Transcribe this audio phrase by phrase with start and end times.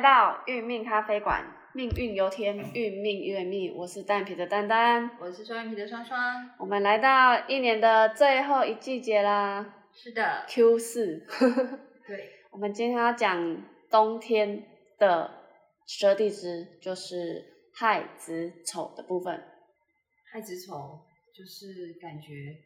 [0.00, 1.56] 到运命咖啡馆。
[1.72, 3.72] 命运由天，运命由命。
[3.76, 6.50] 我是单眼皮的丹丹，我是双眼皮的双双。
[6.58, 11.24] 我们来到一年的最后一季节啦是的，，Q 四。
[12.08, 14.64] 对， 我们今天要讲冬天
[14.98, 15.30] 的
[15.86, 19.40] 十二地支，就是亥子丑的部分。
[20.32, 20.98] 亥子丑
[21.32, 22.56] 就是感觉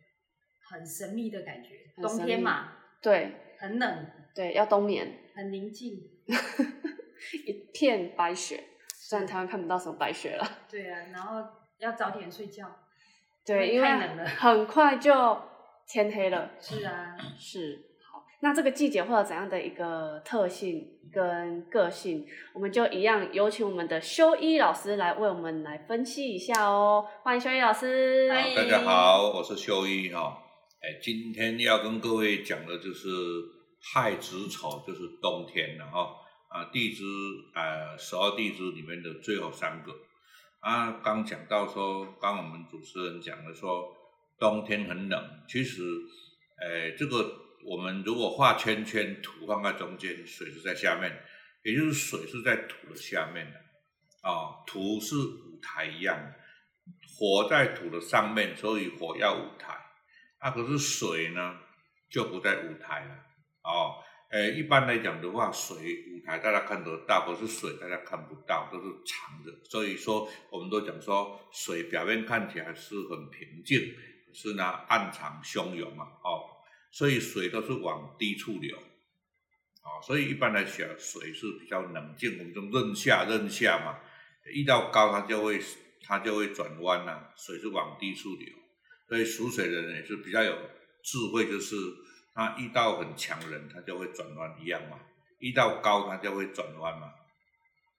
[0.70, 1.68] 很神秘的感觉，
[2.00, 2.72] 冬天嘛，
[3.02, 5.92] 对很冷，对，要冬眠，很宁静。
[7.46, 8.62] 一片白雪。
[9.06, 11.42] 虽然台湾看不到什么白雪了，对啊，然后
[11.78, 12.66] 要早点睡觉。
[13.44, 15.38] 对，因为太冷了很快就
[15.86, 16.52] 天黑了。
[16.58, 22.26] 是啊，是好，那这个季节会有怎样的一个特性跟个性？
[22.54, 27.06] 我们就一样有请我们的修一老师来为我们来分析一下哦。
[27.22, 28.26] 欢迎修一老师。
[28.30, 30.42] 大家好，我是修一哈。
[30.80, 33.08] 哎，今天要跟各位讲的就是
[33.92, 36.23] 亥子丑，就是冬天了哈。
[36.54, 37.02] 啊，地支
[37.52, 39.92] 呃十二地支里面的最后三个。
[40.60, 43.92] 啊，刚讲到说，刚我们主持人讲的说，
[44.38, 45.42] 冬天很冷。
[45.48, 45.82] 其实，
[46.60, 47.28] 呃，这个
[47.64, 51.24] 我们如果画圈圈，土放在中间，水是在下面，
[51.64, 53.58] 也就是水是在土的下面的。
[54.22, 56.34] 啊，土是舞台一样的。
[57.18, 59.76] 火在土的上面，所以火要舞台。
[60.38, 61.58] 啊，可是水呢，
[62.08, 63.14] 就不在舞台了。
[63.64, 63.96] 哦，
[64.34, 65.76] 呃，一般来讲的话，水
[66.10, 69.52] 舞台大家看得到，可是水大家看不到，都是长的。
[69.62, 73.94] 所以说，我们都讲说，水表面看起来是很平静，
[74.26, 76.06] 可是呢，暗藏汹涌嘛。
[76.24, 76.50] 哦，
[76.90, 78.76] 所以水都是往低处流。
[78.76, 84.00] 哦，所以一般来讲，水是比较冷静，我们就任下任下嘛。
[84.46, 85.60] 遇到高，它就会
[86.02, 88.48] 它就会转弯呐、水是往低处流。
[89.08, 90.52] 所以属水的人也是比较有
[91.04, 91.76] 智慧，就是
[92.34, 94.98] 他遇到很强人，他就会转弯一样嘛；
[95.38, 97.12] 遇到高，他就会转弯嘛。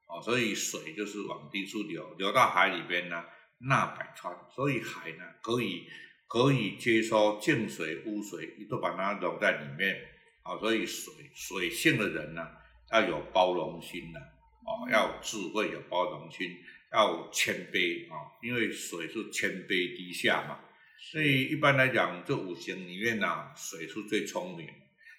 [0.07, 3.23] 哦，所以水就是往低处流，流到海里边呢，
[3.59, 4.35] 纳百川。
[4.53, 5.88] 所以海呢，可以
[6.28, 9.96] 可以接收净水、污水，都把它揉在里面。
[10.44, 12.47] 啊、所以水水性的人呢，
[12.91, 16.56] 要有包容心的，哦，要智慧，有包容心，
[16.91, 20.59] 要谦卑啊、因为水是谦卑低下嘛。
[20.97, 24.67] 所以一般来讲，这五行里面呢、水是最聪明。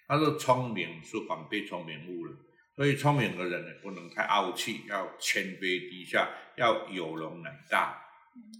[0.07, 2.33] 他说聪明是反被聪明误了，
[2.75, 8.01] 所以聪明的人呢，不能太傲气，要谦卑低下，要有容乃大，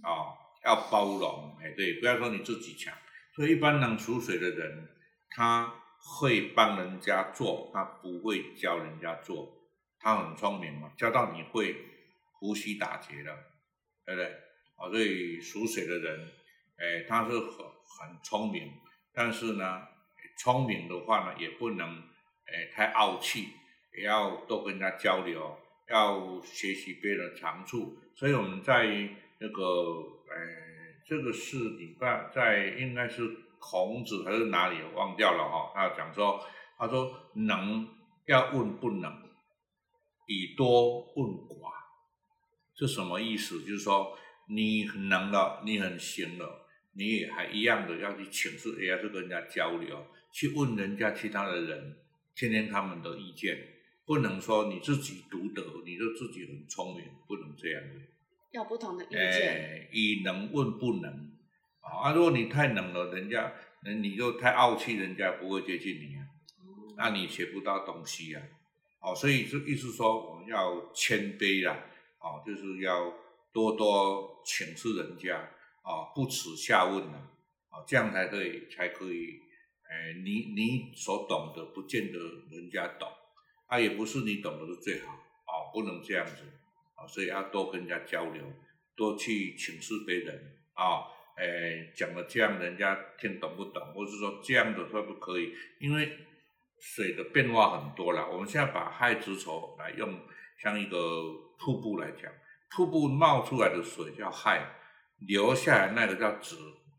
[0.02, 1.56] 啊、要包容。
[1.62, 2.94] 哎，对，不要说你自己强。
[3.34, 4.88] 所以一般能属水的人，
[5.30, 9.54] 他会帮人家做，他不会教人家做。
[9.98, 11.76] 他很聪明嘛，教到你会
[12.32, 13.36] 呼吸打结了，
[14.04, 14.26] 对不对？
[14.76, 16.28] 啊，所以属水的人。
[16.78, 18.72] 哎，他是很很聪明，
[19.12, 19.82] 但是呢，
[20.38, 21.88] 聪明的话呢，也不能
[22.46, 23.48] 哎太傲气，
[23.96, 25.58] 也要多跟人家交流，
[25.88, 27.98] 要学习别人的长处。
[28.14, 28.86] 所以我们在
[29.40, 29.62] 那个
[30.30, 33.28] 哎，这个是礼拜在应该是
[33.58, 36.40] 孔子还是哪里忘掉了哈、他讲说，
[36.78, 37.88] 他说能
[38.26, 39.12] 要问不能，
[40.28, 41.72] 以多问寡，
[42.76, 43.62] 是什么意思？
[43.62, 44.16] 就是说
[44.48, 46.66] 你很能了，你很行了。
[46.98, 51.96] 你也还一样的要去请示，也要去跟人家交流，去问人家其他的人，
[52.34, 53.56] 听听他们的意见，
[54.04, 58.00] 不能说你自己独得，你就自己很聪明，不能这样的。
[58.50, 59.20] 要不同的意见。
[59.20, 61.30] 哎，以能问不能
[61.80, 62.12] 啊！
[62.12, 63.52] 如果你太能了，人家，
[63.84, 66.26] 人你就太傲气，人家不会接近你啊，
[66.96, 68.42] 那你学不到东西啊。
[69.00, 71.78] 哦，所以这意思说，我们要谦卑啦，
[72.18, 73.14] 哦，就是要
[73.52, 75.48] 多多请示人家。
[75.88, 77.16] 啊，不耻下问呐、
[77.70, 79.40] 啊，这样才可以，才可以，
[79.88, 82.18] 哎，你你所懂的，不见得
[82.50, 83.08] 人家懂，
[83.68, 86.42] 啊，也不是你懂的是最好，啊，不能这样子，
[86.94, 88.44] 啊，所以要多跟人家交流，
[88.94, 91.08] 多去请示别人，啊，
[91.38, 96.18] 哎，讲了这样人家听懂不懂，或是说这样的会不可以，因为
[96.78, 100.20] 水的变化很多了，我们现在把亥子丑来用，
[100.62, 100.98] 像一个
[101.58, 102.30] 瀑布来讲，
[102.72, 104.74] 瀑布冒出来的水叫亥。
[105.26, 106.56] 流下来那个叫子，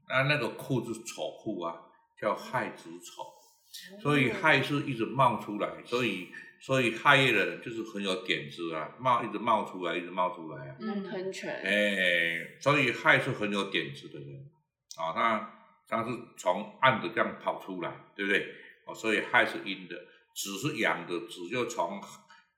[0.09, 1.73] 那那个库是丑库啊，
[2.19, 6.27] 叫亥子丑，所以亥是一直冒出来，所以
[6.59, 11.61] 所以亥业的人就是很有点子啊，冒一直冒出来，一直冒出来啊，能喷泉。
[11.63, 14.49] 哎，所以亥是很有点子的人
[14.97, 15.53] 啊，他
[15.87, 18.53] 他是从暗的这样跑出来，对不对？
[18.85, 19.95] 哦，所以亥是阴的，
[20.35, 22.01] 子是阳的，子就从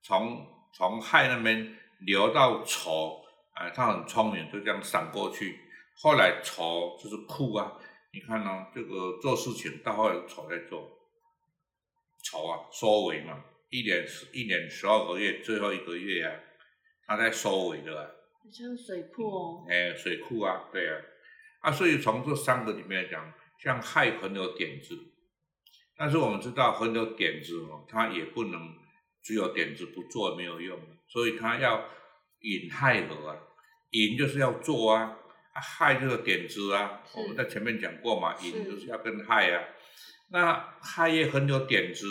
[0.02, 3.21] 从从亥那边流到丑。
[3.62, 5.60] 哎，他很聪明，就这样闪过去。
[5.96, 7.78] 后来丑就是酷啊，
[8.12, 10.90] 你看哦，这个做事情到后来丑在做，
[12.24, 16.34] 丑啊，收尾嘛，一年十一年十二个月，最后一个月啊，
[17.06, 18.10] 他在收尾的啊，
[18.52, 20.98] 像水库哦，哎，水库啊，对啊，
[21.60, 24.98] 啊，所以从这三个里面来讲，像亥很有点子，
[25.96, 28.74] 但是我们知道很有点子哦，他也不能
[29.22, 31.86] 只有点子不做没有用，所以他要
[32.40, 33.38] 引亥合啊，
[33.92, 35.18] 引就是要做啊，
[35.54, 39.64] 啊亥就是点子啊，我们在前面讲过嘛，是引就是要跟亥啊，
[40.32, 42.08] 那亥也很有点子，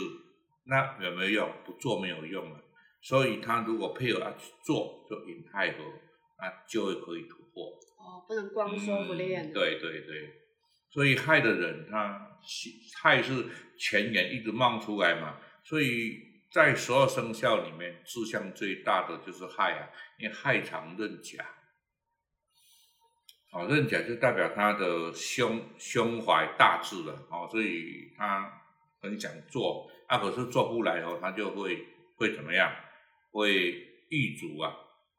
[0.65, 1.53] 那有没有用？
[1.65, 2.61] 不做没有用啊，
[3.01, 5.79] 所以他如果配合他去做，就引亥合，
[6.39, 7.73] 那就会可以突破。
[7.99, 9.51] 哦，不能光说不练。
[9.51, 10.35] 嗯对对对，
[10.91, 12.39] 所以亥的人他
[13.03, 13.47] 亥是
[13.79, 16.19] 前言一直冒出来嘛，所以
[16.51, 19.89] 在十二生肖里面志向最大的就是亥啊，
[20.19, 21.23] 因为亥常刃
[23.53, 23.59] 甲。
[23.59, 28.51] 哦，刃甲就代表他的胸胸怀大志了，哦，所以他
[29.01, 31.85] 很想做，啊，可是做不来哦，他就会
[32.17, 32.73] 会怎么样？
[33.33, 33.73] 会
[34.09, 34.75] 遇阻啊，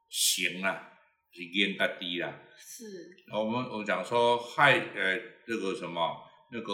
[0.09, 0.91] 行啊，
[1.31, 2.41] 是严个低啦。
[2.57, 2.85] 是，
[3.33, 6.17] 我们我讲说亥呃这个什么
[6.51, 6.73] 那个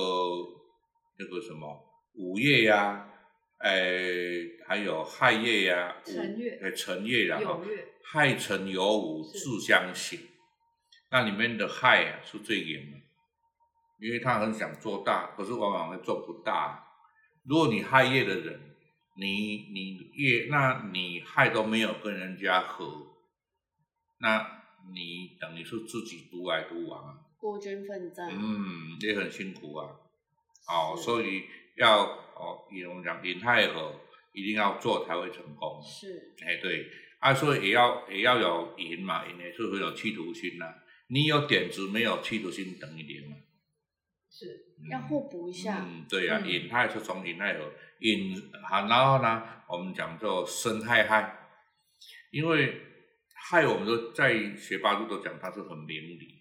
[1.17, 1.79] 那个什么
[2.15, 3.07] 午夜呀、
[3.59, 3.71] 呃
[4.67, 7.61] 还有亥夜呀、辰月呃辰夜然后
[8.03, 10.19] 亥辰有午自相刑，
[11.09, 12.97] 那里面的害啊是最严的，
[13.99, 16.83] 因为他很想做大，可是往往会做不大。
[17.45, 18.75] 如果你害业的人，
[19.15, 23.07] 你你业那你害都没有跟人家合，
[24.19, 24.63] 那
[24.93, 28.29] 你等于是自己独来独往啊，孤军奋战。
[28.31, 29.89] 嗯，也很辛苦啊。
[30.67, 31.45] 哦，所以
[31.77, 34.01] 要哦，以我们讲引亥合，
[34.33, 35.81] 一定要做才会成功。
[35.81, 36.85] 是，哎，对，
[37.19, 40.65] 啊，所以也要也要有赢嘛，赢也是会有企图心呐、
[41.07, 43.37] 你有点子没有企图心等于零嘛。
[44.29, 44.45] 是
[44.79, 45.85] 嗯要互补一下。
[45.87, 48.35] 嗯，对呀、嗯引亥是从引亥合，引
[48.69, 51.39] 好，然后呢，我们讲做生害害，
[52.31, 52.81] 因为
[53.33, 56.35] 害我们都在学八字都讲它是很明理。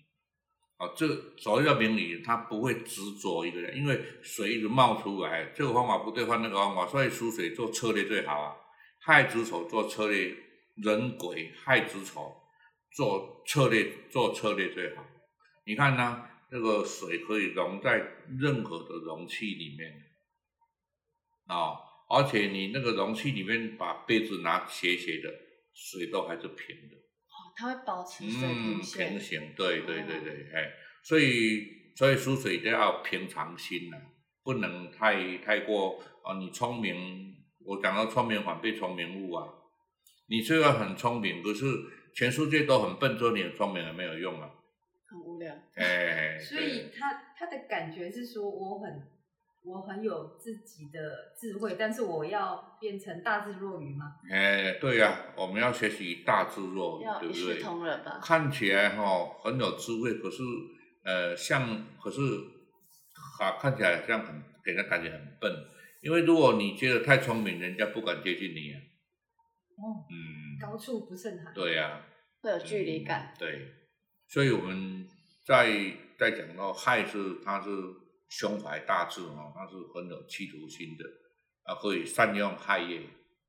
[0.78, 1.08] 哦，这
[1.38, 8.54] 所谓的明理，它不会执着一个人，因为水一直冒出来，这个方法不对，换那个方法，所以属水做策略最好啊。
[9.00, 10.36] 亥子丑做策略，
[10.74, 12.36] 人鬼亥子丑
[12.96, 15.04] 做策略做策略最好。
[15.66, 17.98] 你看呢，这个水可以溶在
[18.38, 19.92] 任何的容器里面，
[21.46, 21.76] 啊、
[22.08, 25.28] 而且你那个容器里面把杯子拿斜斜的，
[25.74, 26.96] 水都还是平的。
[26.96, 29.10] 哦，它会保持水，平线。
[29.10, 30.72] 平行，对对对对，哎，
[31.04, 33.98] 所以所以输水都要平常心呐、
[34.42, 37.34] 不能太太过啊、你聪明，
[37.66, 39.46] 我讲到聪明反被聪明误啊。
[40.28, 41.66] 你虽然很聪明，可是
[42.16, 44.50] 全世界都很笨，说你很聪明也没有用啊。
[45.06, 45.54] 很无聊。
[45.74, 49.02] 哎，所以他他的感觉是说，我很
[49.62, 50.98] 我很有自己的
[51.38, 54.14] 智慧，但是我要变成大智若愚嘛。
[54.26, 57.62] 对哎，对呀、我们要学习大智若愚，要一视对不对？
[57.62, 58.18] 同仁吧。
[58.22, 59.04] 看起来哈、
[59.42, 60.42] 很有智慧，可是
[61.04, 62.20] 呃像可是
[63.38, 65.52] 哈看起来像很给人感觉很笨，
[66.00, 68.80] 因为如果你觉得太聪明，人家不敢接近你啊。
[69.76, 70.16] 哦，嗯，
[70.66, 71.54] 高处不胜寒。
[71.54, 72.04] 对呀、
[72.42, 73.32] 会有距离感。
[73.38, 73.72] 对，
[74.26, 75.06] 所以我们
[75.44, 75.70] 在
[76.18, 77.70] 在讲到亥是它是
[78.28, 81.04] 胸怀大志哦，他是很有企图心的
[81.62, 83.00] 啊，可以善用亥业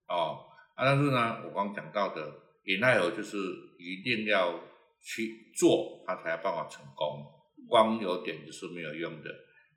[0.07, 0.45] 哦
[0.75, 2.31] 啊，但是呢，我刚讲到的
[2.65, 3.37] 引亥合就是
[3.79, 4.59] 一定要
[5.01, 7.25] 去做，它才有办法成功，
[7.67, 9.29] 光有点子是没有用的。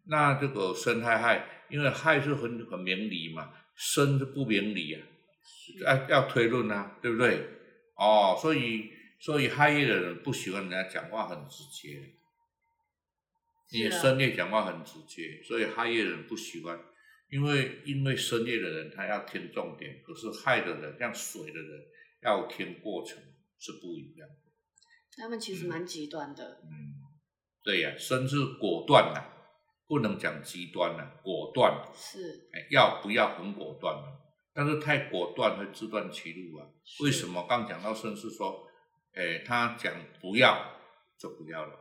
[0.06, 5.00] 那这个申亥亥，因为亥是很很明理嘛，申是不明理啊，
[5.84, 7.46] 要要推论啊，对不对？
[7.96, 12.14] 哦，所以所以亥业的人不喜欢人家讲话很直接，
[13.72, 16.78] 你深夜讲话很直接，所以亥业的人不喜欢，
[17.28, 21.82] 因为因为深夜的人他要听重点，可是害的人像水的人
[22.22, 23.18] 要听过程
[23.58, 24.36] 是不一样的。
[25.16, 26.60] 他们其实蛮极端的。
[26.64, 26.94] 嗯，
[27.62, 29.22] 对呀、甚至果断呐、
[29.86, 34.19] 不能讲极端呐、果断，是，哎，要不要很果断啊？
[34.52, 36.66] 但是太果断会自断其路啊。
[36.84, 37.46] 是为什么？
[37.48, 38.66] 刚讲到绅士说，
[39.14, 40.72] 哎，他讲不要
[41.18, 41.74] 就不要了，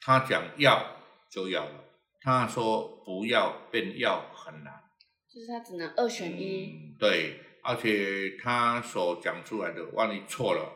[0.00, 0.96] 他讲要
[1.30, 1.84] 就要了，
[2.20, 4.82] 他说不要变要很难。
[5.28, 6.66] 就是他只能二选一。
[6.66, 10.72] 嗯，对，而且他所讲出来的，万一错了，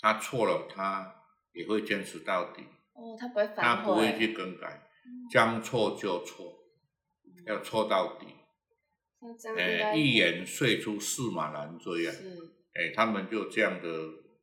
[0.00, 4.18] 他错了，他也会坚持到底，哦，他不会他不会。
[4.18, 4.86] 去更改，
[5.30, 6.58] 将错就错，
[7.46, 8.26] 要错到底。
[9.56, 12.12] 哎，该一言说出驷马难追啊！
[12.12, 13.88] 是哎，他们就这样的，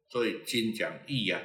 [0.09, 1.41] 所以金讲义啊，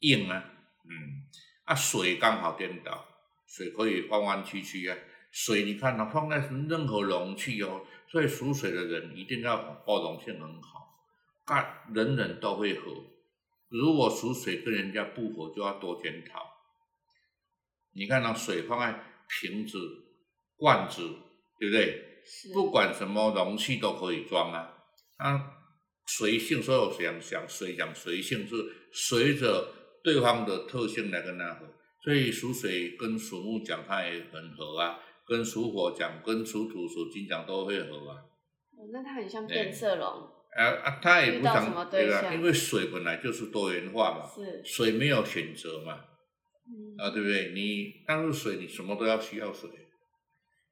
[0.00, 0.44] 硬啊，
[0.84, 1.24] 嗯，
[1.64, 3.06] 啊水刚好颠倒，
[3.46, 4.96] 水可以弯弯曲曲啊。
[5.30, 6.36] 水你看它、放在
[6.68, 9.56] 任何容器哦，所以属水的人一定要
[9.86, 11.02] 包容性很好，
[11.46, 13.04] 干人人都会合。
[13.68, 16.42] 如果属水跟人家不合，就要多检讨。
[17.92, 19.78] 你看到水放在瓶子、
[20.56, 21.02] 罐子，
[21.58, 22.15] 对不对？
[22.26, 24.74] 是不管什么容器都可以装啊。
[25.18, 25.50] 啊，
[26.06, 28.54] 随性，所有想想水讲随性是
[28.92, 31.66] 随着对方的特性来跟他合。
[32.04, 38.22] 所以属水跟属木讲，它也很合啊；跟属火讲、跟属土、属金讲都会合啊。
[38.78, 40.06] 哦那它很像变色龙，
[40.56, 41.90] 啊啊，他也不遇到什么想吧？
[41.90, 46.04] 对象因为水本来就是多元化嘛，是，水没有选择嘛，
[46.68, 47.52] 嗯，啊，对不对？
[47.54, 49.68] 你但是水，你什么都要需要水。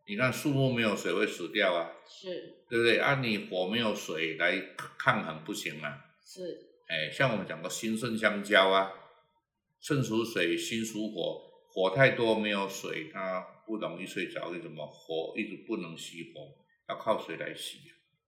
[0.06, 2.98] 你看树木没有水会死掉啊，是对不对？
[2.98, 4.58] 啊，你火没有水来
[4.98, 6.04] 抗衡不行啊。
[6.24, 6.58] 是，
[6.88, 8.92] 哎，像我们讲过心肾相交啊，
[9.80, 14.86] 肾属水，心属火，火太多没有水，它不容易睡着，为什么？
[14.86, 16.54] 火一直不能熄火，
[16.88, 17.76] 要靠水来熄。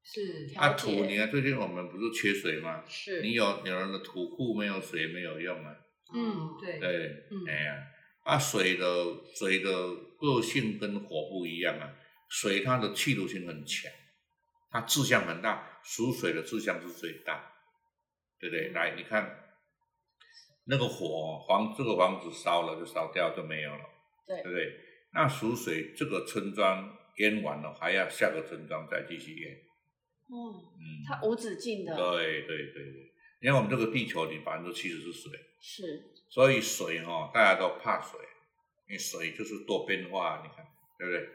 [0.03, 2.85] 是调啊，土，你看最近我们不是缺水吗？
[2.89, 5.77] 是，你有有人的土库没有水没有用啊，
[6.15, 7.75] 嗯对对，嗯哎呀，
[8.23, 8.87] 啊水的
[9.35, 9.71] 水的
[10.19, 11.95] 个性跟火不一样啊，
[12.29, 13.91] 水它的气度性很强，
[14.71, 17.53] 它志向很大，属水的志向是最大，
[18.39, 18.69] 对不对？
[18.71, 19.55] 来，你看
[20.65, 23.85] 那个火房这个房子烧了就烧掉就没有了，
[24.27, 24.43] 对。
[24.43, 24.81] 对不对？
[25.13, 29.53] 那属水这个村庄淹完了，还要下个村庄再继续淹，
[30.29, 35.33] 哦，嗯，它无止境的，对对对对，你看我们这个地球里百分之七十是水。
[35.59, 38.21] 是，所以水哈、大家都怕水，
[38.89, 40.65] 因为水就是多变化，你看
[40.99, 41.29] 对不对？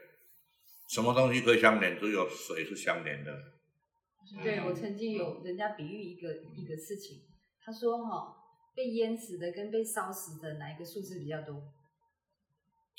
[0.88, 1.98] 什么东西可以相连？
[1.98, 3.32] 只有水是相连的。
[3.32, 7.18] 嗯对我曾经有人家比喻一个一个事情，
[7.60, 8.34] 他说哈、
[8.74, 11.60] 被淹死的跟被烧死的哪一个数字比较多？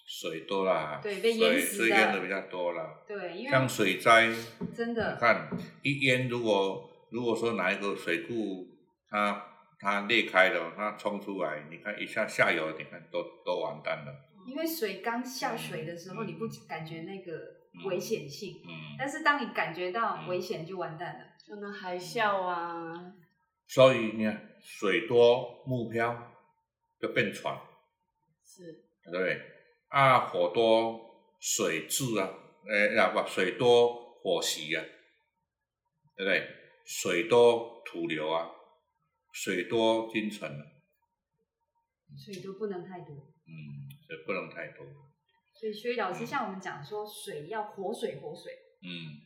[0.05, 3.03] 水多啦，对被淹死的水水淹的比较多啦。
[3.07, 4.31] 对，因为像水灾，
[4.75, 5.50] 真的看
[5.81, 8.67] 一淹，如果如果说哪一个水库
[9.10, 9.45] 它
[9.79, 14.13] 它裂开了，它冲出来，你看一下下游，你看都都完蛋了。
[14.45, 21.25] 因为水刚下水的时候，嗯你不感觉那个危险性，嗯，但是当你感觉到危险，就完蛋了。
[21.45, 23.13] 就那海啸啊，
[23.67, 26.31] 所以你看水多木漂
[27.00, 27.59] 就变船。
[28.43, 29.41] 是，对不对？
[29.89, 32.29] 啊，火多水滞啊，
[32.69, 34.85] 诶、啊不，水多火熄啊，
[36.15, 36.47] 对不对？
[36.85, 38.50] 水多土流啊，
[39.31, 40.63] 水多金尘啊，
[42.17, 43.15] 所以都不能太多。
[43.45, 43.89] 嗯，
[44.25, 44.86] 不能太多。
[45.53, 48.51] 所以，所以老师像我们讲说，水要活水，活水。
[48.82, 49.22] 嗯，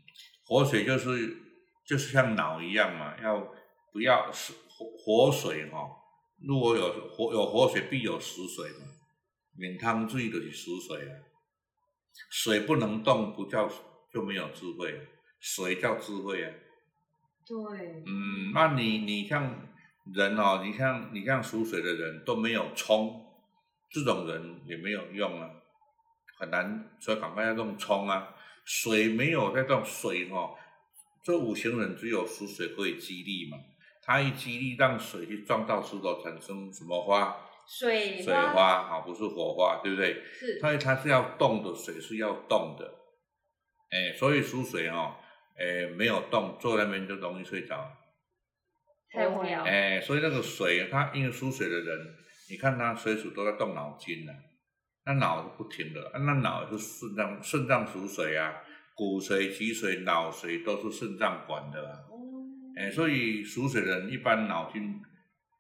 [0.46, 1.38] 活水就是
[1.86, 3.53] 就是像脑一样嘛，要
[3.91, 5.89] 不要是活活水哈、
[6.46, 8.86] 如果有活有活水，必有死水嘛。
[9.58, 11.13] 免汤水就是死水啊。
[12.29, 13.72] 水不能动，不叫
[14.12, 15.08] 就没有智慧，
[15.39, 16.51] 水叫智慧啊。
[17.46, 19.67] 对，嗯，那你你像
[20.13, 23.26] 人哦，你像你像属水的人都没有冲，
[23.89, 25.50] 这种人也没有用啊，
[26.39, 28.36] 很难，所以赶快要用冲啊。
[28.65, 30.56] 水没有在种水哦，
[31.24, 33.58] 这五行人只有属水可以激励嘛，
[34.03, 37.44] 他一激励让水去撞到石头，产生什么花？
[37.65, 40.24] 水水花啊，不是火花，对不对？
[40.24, 42.94] 是所以它是要动的，水是要动的，
[43.89, 45.15] 哎，所以属水哦，
[45.58, 47.91] 哎，没有动，坐在那边就容易睡着。
[49.12, 49.63] 太无聊。
[49.63, 52.15] 哎，所以那个水，他因为属水的人，
[52.50, 54.32] 你看他随时都在动脑筋呢、
[55.06, 58.54] 那脑是不停的，啊那脑是肾脏，肾脏属水啊，
[58.96, 62.00] 骨髓、脊髓、脑髓都是肾脏管的啊。
[62.10, 62.16] 哦，
[62.77, 65.01] 哎，所以属水的人一般脑筋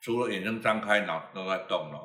[0.01, 1.99] 除了眼睛张开，脑都在动了。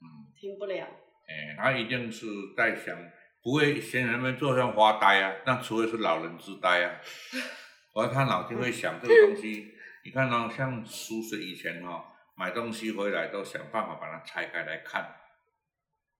[0.00, 0.84] 嗯，停不了，
[1.26, 2.96] 哎，他一定是在想，
[3.42, 7.00] 不会闲人们坐上发呆啊，那除非是老人痴呆啊。
[7.94, 9.72] 而他脑筋会想这个东西，
[10.04, 12.04] 你看哦，像属水以前哦，
[12.42, 15.14] 买东西回来都想办法把它拆开来看，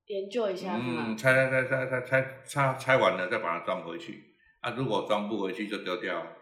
[0.06, 1.16] 研究一下是嗯，吗？
[1.18, 4.36] 拆拆拆拆拆拆拆拆完了再把它装回去。
[4.60, 6.32] 啊，如果装不回去就丢掉了。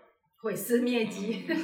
[0.43, 1.47] 毁尸灭迹。
[1.49, 1.57] 嗯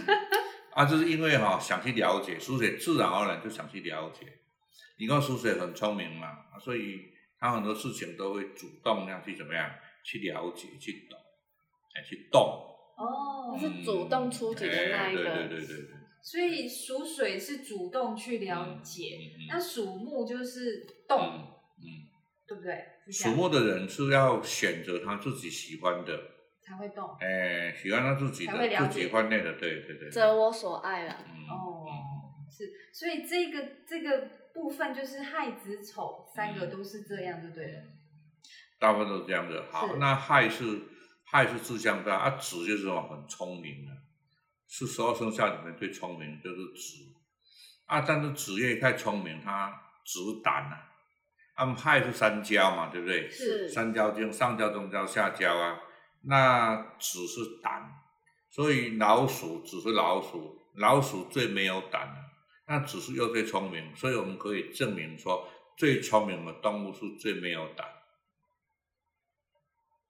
[0.73, 4.27] 啊，就是因为哈、想去了解属水，自然而然就想去了解。
[4.99, 9.71] 你看属水很聪明嘛，啊所以他很多事情都会主动要去怎么样
[10.03, 11.19] 去了解、去懂，
[11.95, 12.41] 哎，去动。
[12.97, 15.96] 哦他是主动出击的那一个对对对对。
[16.27, 21.47] 所以属水是主动去了解，嗯嗯那属木就是动，嗯
[21.79, 21.87] 嗯，
[22.49, 22.85] 对不对？
[23.13, 26.19] 属木的人是要选择他自己喜欢的，
[26.61, 27.17] 才会动。
[27.21, 30.11] 哎，喜欢他自己才会了解的自己欢内的，对对对。
[30.11, 31.95] 择我所爱了，嗯哦嗯
[32.51, 37.83] 是，所以这个这个部分就是亥子丑三个嗯都是这样，就对了。
[38.81, 39.63] 大部分都是这样子。
[39.71, 40.65] 好，那亥是
[41.25, 43.93] 亥是志向大，啊子就是什么很聪明的，
[44.69, 47.15] 是十二生肖里面最聪明的就是子，
[47.87, 49.71] 啊但是子也太聪明，他
[50.05, 50.93] 子胆啊，
[51.55, 53.31] 按亥是三焦嘛，对不对？
[53.31, 55.81] 是三焦经上焦、中焦、下焦啊，
[56.23, 57.91] 那子是胆，
[58.51, 62.21] 所以老鼠只是老鼠，老鼠最没有胆的，
[62.67, 67.87] 那子是又最聪明，所以我们可以证明说，最聪明的动物是最没有胆。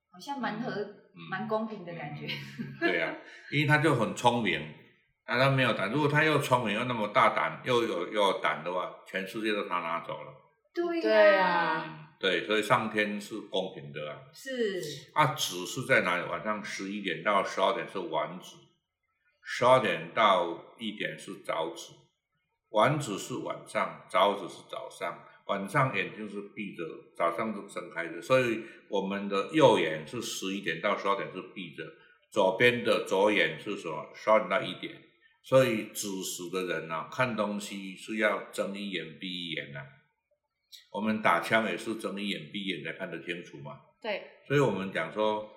[0.09, 2.25] 好像蛮和蛮公平的感觉。
[2.25, 3.15] 嗯 对呀、
[3.51, 4.59] 因为他就很聪明，
[5.25, 5.91] 啊，他没有胆。
[5.91, 10.33] 如果他又聪明又那么大胆，又有又有胆的话，全世界都他拿走了。
[10.73, 14.19] 对对呀、对，所以上天是公平的啊。
[14.31, 16.29] 是啊，子是在哪里？
[16.29, 18.55] 晚上十一点到十二点是晚子，
[19.41, 21.93] 十二点到一点是早子，
[22.69, 25.23] 晚子是晚上，早子是早上。
[25.47, 26.83] 晚上眼睛是闭着，
[27.15, 31.83] 早上是睁开的，所以我们的右眼是十一点到十二点是闭着，
[32.31, 34.11] 左边的左眼是什么？
[34.13, 35.01] 十二点到一点。
[35.43, 39.79] 所以子时的人呢、看东西是要睁一眼闭一眼呐、
[40.91, 43.79] 我们打枪也是睁一眼闭一眼才看得清楚嘛。
[44.01, 45.49] 对，所以我们讲说，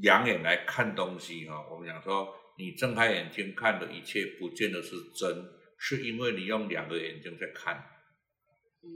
[0.00, 5.44] 两眼来看东西哈、我们讲说，你睁开眼睛看的一切，不见得是真，
[5.78, 7.84] 是因为你用两个眼睛在看。
[8.84, 8.88] 嗯，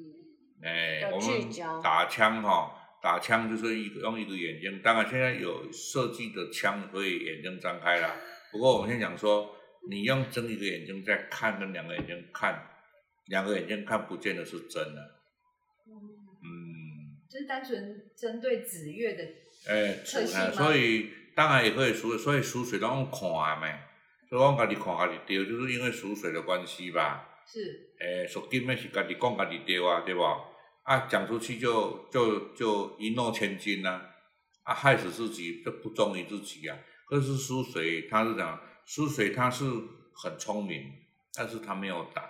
[0.63, 2.73] 哎，要我们打枪哈、
[3.03, 8.15] 打枪就是一个用一个眼睛，当然现在有设计的枪可以眼睛张开了。
[8.51, 9.55] 不过我们先讲说，
[9.89, 12.67] 你用睁一个眼睛在看，跟两个眼睛看，
[13.27, 15.01] 两个眼睛看不见的是真的。
[16.43, 16.89] 嗯。
[17.31, 19.23] 就是单纯针对子月的，
[19.67, 23.79] 诶，呃特性吗所以当然也可以属，所以属水都用看的咩，
[24.31, 27.43] 所以我家己看家己对，就是因为属水的关系吧。
[27.47, 30.23] 是诶，属金的是家己讲家己对啊，对不？
[30.89, 34.01] 啊，讲出去就就就一诺千金呐、
[34.63, 36.79] 啊，害死自己就不忠于自己啊。
[37.07, 39.67] 可是属水，他是讲属水，他是
[40.15, 40.91] 很聪明，
[41.35, 42.25] 但是他没有胆，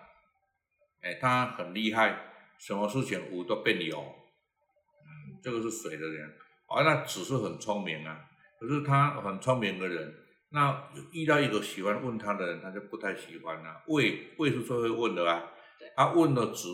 [1.03, 4.01] 诶，他很厉害，什么事情无都变有。
[4.01, 6.29] 嗯，这个是水的人，
[6.67, 8.25] 啊，那只是很聪明啊。
[8.59, 10.13] 可是他很聪明的人，
[10.51, 15.45] 那遇到一个喜欢问他的人，他就不太喜欢了、胃胃是最会问的啊
[15.79, 16.69] 对，他问了子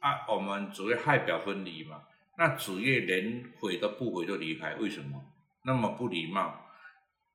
[0.00, 2.02] 啊，我们只会害表分离嘛。
[2.36, 5.20] 那子业连悔都不悔就离开，为什么？
[5.64, 6.66] 那么不礼貌？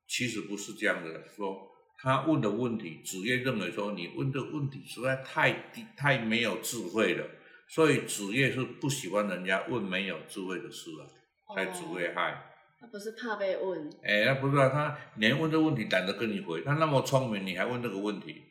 [0.06, 7.26] 其实不是这样的，说他问的问题，子业认为说你问的问题实在太低，太没有智慧了，
[7.68, 12.50] 所以子业是不喜欢人家问没有智慧的事啊，才子哦夜亥。
[12.80, 18.42] 他不是怕被问，哎，那不是啊，他连问这问题懒得跟你回，他那么聪明，你还问这个问题，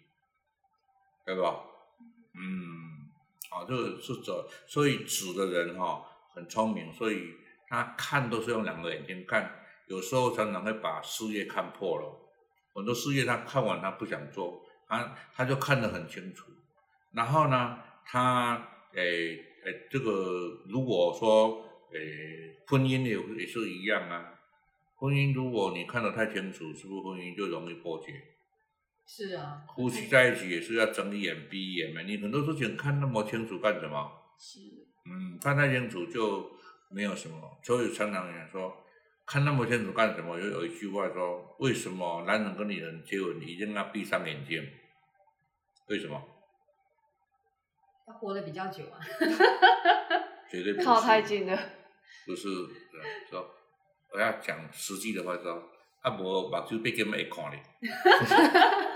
[1.24, 1.62] 对吧？
[2.36, 2.73] 嗯，
[3.54, 7.32] 啊，这个是这，所以子的人哈、很聪明，所以
[7.68, 12.20] 他看都是用两个眼睛看，有时候常常会把事业看破了，
[12.74, 16.52] 很多事业他看完他不想做，他他就看得很清楚，
[17.14, 19.36] 然后呢，他诶
[19.66, 21.64] 诶，这个如果说
[21.94, 24.34] 诶婚姻也也是一样啊，
[24.96, 28.14] 婚姻如果你看得太清楚，是不是婚姻就容易破解？
[29.06, 34.12] 是啊，夫妻在一起也是要睁一眼闭一眼嘛，你很多事情看那么清楚干什么？
[34.40, 34.60] 是
[35.06, 36.50] 嗯，看太清楚就
[36.90, 37.60] 没有什么。
[37.62, 38.76] 所以常常有人说，
[39.26, 40.40] 看那么清楚干什么？
[40.40, 44.64] 又有一句话说，为什么男人跟女人接吻一定要闭上眼睛？
[45.90, 46.22] 为什么？
[48.06, 49.00] 他活得比较久啊。
[50.50, 51.58] 绝对不是靠太近了，
[52.26, 53.50] 不是呃说
[54.12, 55.70] 我要讲实际的话说，
[56.02, 57.58] 啊无目睭闭根本会看你。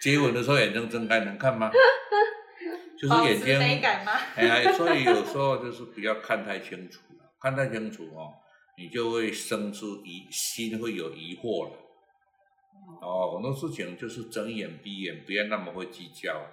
[0.00, 1.70] 接吻的时候眼睛睁开能看吗？
[2.98, 4.12] 就是眼睛保持美感吗？
[4.36, 8.32] 哎呀，所以有时候就是不要看太清楚了，看太清楚哦，
[8.76, 11.72] 你就会生出疑心会有疑惑了。
[13.02, 16.44] 哦，很多事情就是睁眼闭眼，不要那么会计较，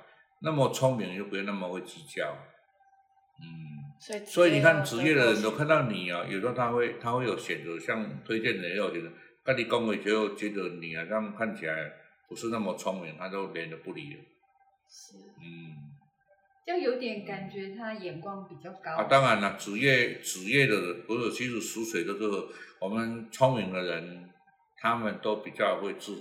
[0.42, 2.38] 那么聪明就不要那么会计较。
[3.40, 9.10] 嗯，所以所以你看职职业的人都看到你啊，有时候他会他会有选择，像推荐人也有选择，
[9.44, 11.92] 跟你恭维就觉得你好像看起来
[12.28, 14.20] 不是那么聪明，他就连都不理了。
[14.90, 15.92] 是嗯。
[16.66, 18.92] 就有点感觉他眼光比较高。
[18.98, 24.30] 啊，当然了，职业职业的人不是，其实属水的这个我们聪明的人，
[24.76, 26.12] 他们都比较会知，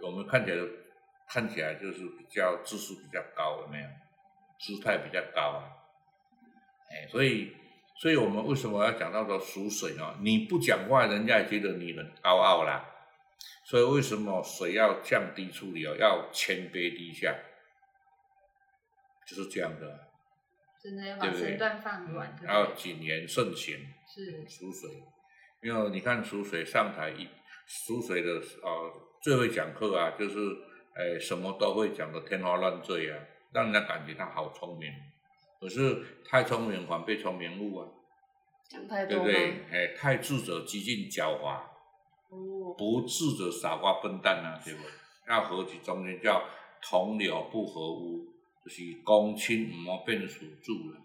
[0.00, 0.64] 我们看起来
[1.28, 3.88] 看起来就是比较知识比较高，有没有？
[4.58, 5.64] 姿态比较高啊，
[6.88, 7.52] 哎，所以，
[7.96, 10.14] 所以我们为什么要讲到说属水呢？
[10.22, 12.82] 你不讲话，人家也觉得你很高傲啦。
[13.64, 15.96] 所以为什么水要降低处理哦？
[15.98, 17.36] 要谦卑低下，
[19.26, 19.98] 就是这样的啊。
[20.82, 22.36] 真的要把身段放软。
[22.36, 24.90] 对不然后谨言慎行，是属水。
[25.62, 27.26] 因为你看属水上台一
[27.66, 28.30] 属水的
[28.62, 30.38] 呃最会讲课啊，就是
[30.94, 33.18] 诶什么都会讲的天花乱坠啊，
[33.52, 34.92] 让人家感觉他好聪明。
[35.58, 37.88] 可是太聪明反被聪明误啊，
[38.70, 39.18] 讲太多？
[39.18, 39.64] 对不对？
[39.72, 41.64] 哎，太智者激进狡猾，哦，
[42.76, 44.80] 不智者傻瓜笨蛋啊，对不？
[45.28, 46.42] 要和其中间叫
[46.80, 48.24] 同流不合污，
[48.64, 51.00] 就是公亲唔好变属住了。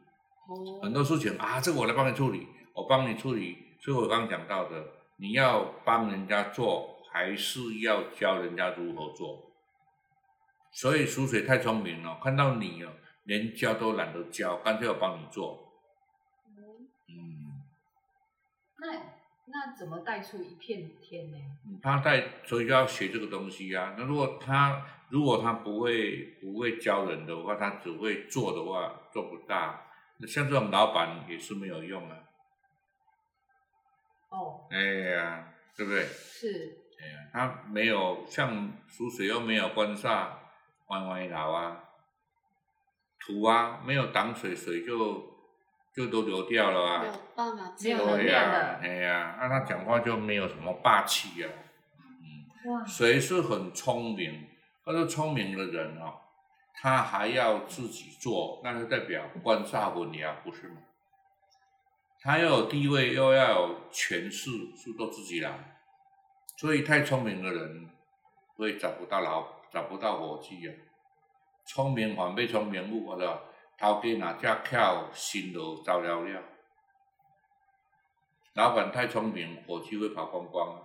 [0.47, 3.57] 哦，很多事情啊，这个我来帮你处理，我帮你处理。
[3.79, 4.85] 所以我刚刚讲到的，
[5.17, 9.51] 你要帮人家做，还是要教人家如何做。
[10.71, 12.91] 所以属水太聪明了，看到你哦，
[13.23, 15.67] 连教都懒得教，干脆我帮你做。
[17.09, 17.63] 嗯，
[18.79, 21.37] 那那怎么带出一片天呢？
[21.81, 23.95] 他带所以就要学这个东西啊。
[23.97, 29.87] 那如果他如果他不会不会教人的话，他只会做的话，做不大。
[30.17, 32.17] 那像这种老板也是没有用啊。
[34.29, 36.03] 哦，哎呀，对不对？
[36.03, 40.29] 是，哎呀，他没有像属水又没有官煞，
[40.87, 41.83] 弯弯老啊，
[43.19, 45.30] 土啊没有挡水，水就
[45.95, 47.19] 就都流掉了没有啊。
[47.35, 51.47] 办法没有的呀，哎呀，那他讲话就没有什么霸气呀、
[52.65, 54.47] 嗯，谁，是很聪明，
[54.85, 56.13] 他是聪明的人哦，
[56.73, 60.77] 他还要自己做，那就代表官煞混淆，不是吗？
[62.23, 65.77] 他要有地位，又要有权势，是都自己来。
[66.55, 67.89] 所以太聪明的人
[68.55, 70.71] 会找不到老，找不到伙计啊。
[71.65, 73.41] 聪明反被聪明误，我说
[73.81, 76.43] 头家哪只巧，心都糟了了。
[78.53, 80.81] 老板太聪明，伙计会跑光光啊。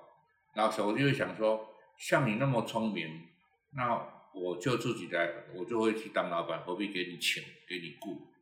[0.54, 3.28] 然后我就会想说，像你那么聪明，
[3.74, 3.94] 那
[4.32, 8.32] 我就自己来，我就会去当老板，何必给你请，给你雇，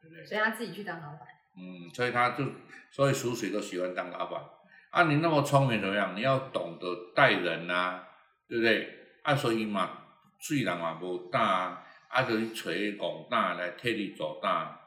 [0.00, 0.26] 对不对？
[0.26, 1.20] 所以他自己去当老板。
[1.56, 2.44] 嗯，所以他就，
[2.90, 4.42] 所以属水都喜欢当老板。
[4.90, 6.16] 啊，你那么聪明怎么样？
[6.16, 8.08] 你要懂得待人啊，
[8.48, 8.98] 对不对？
[9.22, 10.06] 啊，所以嘛，
[10.40, 14.78] 水人嘛无胆啊，啊，就去找戆胆来替你做胆，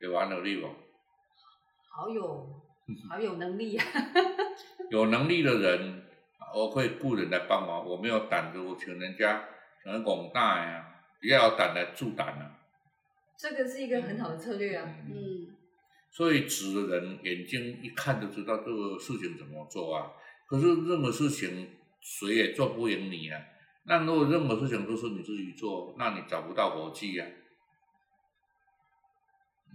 [0.00, 0.66] 有安道理无？
[1.90, 2.62] 好有
[3.10, 3.84] 好有能力啊！
[4.90, 6.02] 有能力的人，
[6.54, 7.86] 我会雇人来帮忙。
[7.86, 9.44] 我没有胆子，我请人家
[9.82, 12.58] 请人拱大呀，也要有胆来助胆啊。
[13.36, 14.88] 这个是一个很好的策略啊。
[15.10, 15.54] 嗯，
[16.10, 20.10] 所以直的人眼睛一看就知道这个事情怎么做啊。
[20.46, 21.68] 可是任何事情
[22.00, 23.38] 谁也做不赢你啊。
[23.88, 27.26] 那如果任何事情都是你自己做，那你找不到伙计啊。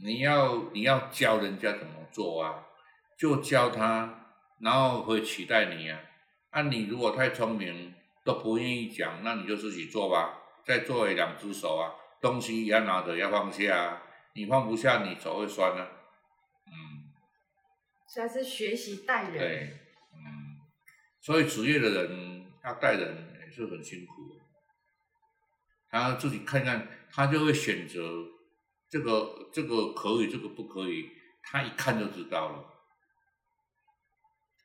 [0.04, 2.64] 你要你要教人家怎么做啊，
[3.18, 6.00] 就教他，然后会取代你啊。
[6.52, 10.40] 那、你如果太聪明都不愿意讲，那你就自己做吧。
[10.64, 14.02] 再做为两只手啊，东西要拿着要放下啊，
[14.34, 15.88] 你放不下，你手会酸啊。
[16.68, 17.12] 嗯，
[18.08, 19.38] 所以他是学习带人。
[19.38, 19.80] 对，
[20.14, 20.62] 嗯，
[21.20, 24.42] 所以职业的人要带人也是很辛苦的，
[25.90, 28.26] 他自己看看，他就会选择
[28.90, 31.10] 这个这个可以，这个不可以，
[31.42, 32.70] 他一看就知道了。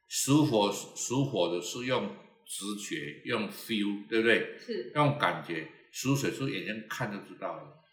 [0.09, 4.59] 属火属火的是用直觉，用 feel，对不对？
[4.59, 7.85] 是，用感觉，属水是眼睛看就知道了，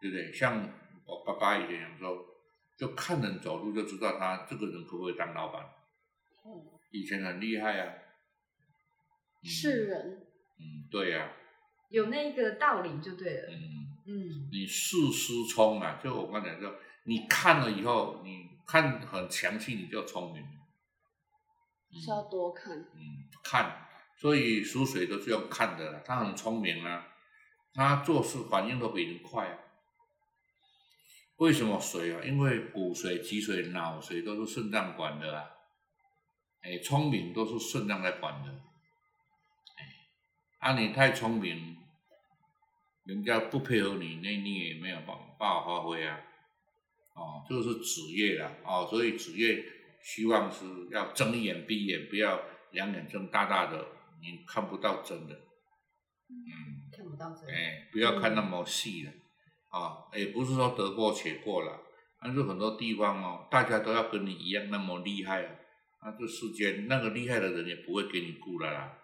[0.00, 0.32] 对不对？
[0.32, 0.68] 像
[1.04, 2.24] 我爸爸以前讲说，
[2.76, 5.64] 就看人走路就知道他这个人可不可以当老板。
[6.44, 7.92] 哦以前很厉害啊。
[9.46, 10.26] 嗯是人，
[10.58, 11.30] 嗯，对呀、
[11.88, 13.48] 有那个道理就对了。
[13.48, 20.44] 嗯，嗯，你事师聪啊，就我刚才说，你看了以后，你看很详细，你就聪明。
[21.92, 27.06] 是要多看，嗯，看，所以属水都是要看的啦，他很聪明啊，
[27.72, 29.58] 他做事反应都比人快啊。
[31.36, 32.20] 为什么水啊？
[32.24, 35.50] 因为骨髓、脊髓、脑髓都是肾脏管的啊。
[36.62, 38.65] 哎，聪明都是肾脏在管的。
[40.58, 41.76] 哎，啊，你太聪明，
[43.04, 46.18] 人家不配合你，那你也没有办办法发挥啊。
[47.14, 49.64] 哦，这个是职业啦，哦，所以职业
[50.02, 52.40] 希望是要睁一眼闭一眼，不要
[52.72, 53.78] 两眼睁大大的，
[54.20, 55.34] 你看不到真的。
[56.28, 57.52] 嗯，看不到真的。
[57.52, 59.12] 哎，不要看那么细了，
[59.68, 61.80] 啊，也不是说得过且过了，
[62.20, 65.50] 但是很多地方哦，大家都要跟你一样那么厉害啊，
[66.02, 68.98] 那这世间那个厉害的人也不会给你雇了啦。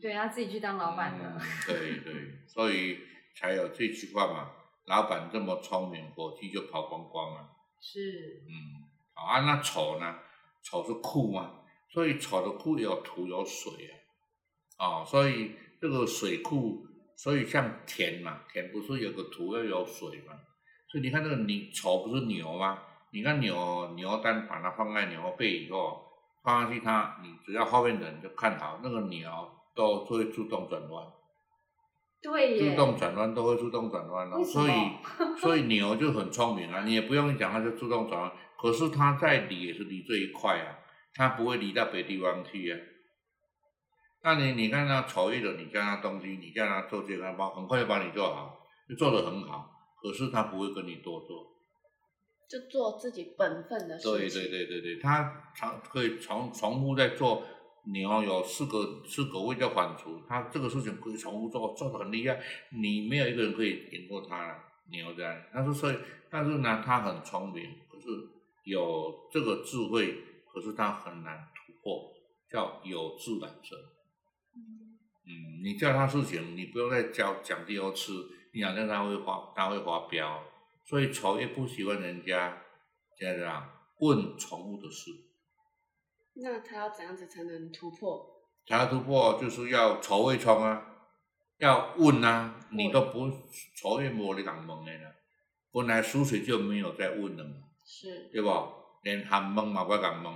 [0.00, 1.24] 对他自己去当老板的。
[1.24, 2.14] 嗯 对对，
[2.46, 3.00] 所以
[3.34, 4.50] 才有这句话嘛，
[4.86, 7.48] 老板这么聪明，伙计就跑光光了。
[7.80, 10.18] 是，嗯，好啊，那丑呢？
[10.62, 13.72] 丑是库嘛，所以丑的库有土有水
[14.78, 16.84] 啊，哦，所以这个水库，
[17.16, 20.34] 所以像田嘛，田不是有个土又有水嘛，
[20.88, 22.82] 所以你看那个你丑不是牛吗？
[23.12, 26.02] 你看牛牛单把它放在牛背以后，
[26.42, 29.30] 放上去它，你只要后面的人就看好，那个牛
[29.76, 31.06] 都会自动转弯，
[32.22, 34.42] 对耶，自动转弯都会自动转弯哦。
[34.42, 34.72] 所以
[35.38, 40.78] 所以牛就很聪明啊，你也不用讲它就自动转弯，可是它在离也是离这一块啊，
[41.14, 42.78] 它不会离到别地方去啊。
[44.22, 48.58] 那你你看他丑一的，你叫他东西，你叫他做健康包，很快就帮你做好，
[48.88, 49.70] 就做得很好。
[50.02, 51.46] 可是他不会跟你多做。
[52.48, 54.12] 就做自己本分的事情。
[54.12, 57.42] 对对对对对，他常可以重重复在做。
[57.86, 62.38] 牛有四个四个位叫反刍，他这个事情可以重复做，做的很厉害。
[62.70, 64.58] 你没有一个人可以赢过他了。
[64.88, 65.96] 牛这样，但是所以，
[66.30, 68.06] 但是呢，他很聪明，可是
[68.62, 70.22] 有这个智慧，
[70.52, 72.12] 可是他很难突破，
[72.48, 73.76] 叫有志难伸。
[75.26, 80.40] 嗯，你叫他事情，你不用再教讲第二次，你讲让他会发，他会发飙。
[80.84, 82.62] 所以丑也不喜欢人家
[83.18, 83.68] 这样
[83.98, 85.10] 问宠物的事。
[86.36, 88.24] 那他要怎样子才能突破？
[88.66, 90.86] 他要突破就是要筹位冲啊，
[91.58, 93.30] 要问啊，你都不
[93.76, 95.12] 筹位摸你讲问的啦。
[95.72, 98.48] 本来输水就没有在问了嘛，是对不？
[99.02, 100.34] 连喊问嘛不要讲问，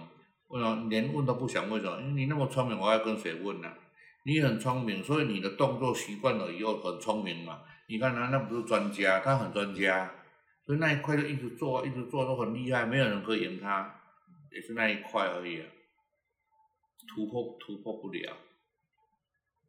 [0.49, 1.69] 为什么连问都不想？
[1.71, 2.01] 为什么？
[2.15, 3.69] 你那么聪明，我要跟谁问呢、
[4.25, 7.63] 你很聪明，所以你的动作习惯了以后很聪明嘛。
[7.89, 10.13] 你看他那不是专家，他很专家，
[10.65, 14.01] 所以那一块就一直做，一直做都很厉害，没有人可以赢他，
[14.53, 15.67] 也是那一块而已啊，
[17.13, 18.37] 突破突破不了。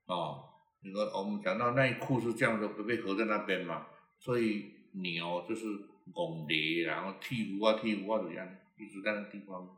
[0.05, 0.43] 哦，
[0.83, 3.87] 你说我们讲到那一库是这样的，被合在那边嘛，
[4.19, 5.65] 所以牛就是
[6.13, 9.77] 拱犁，然后剃胡啊剃胡啊怎样，一直在那地方。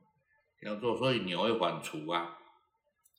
[0.59, 2.37] 这样做，所以牛会反刍啊，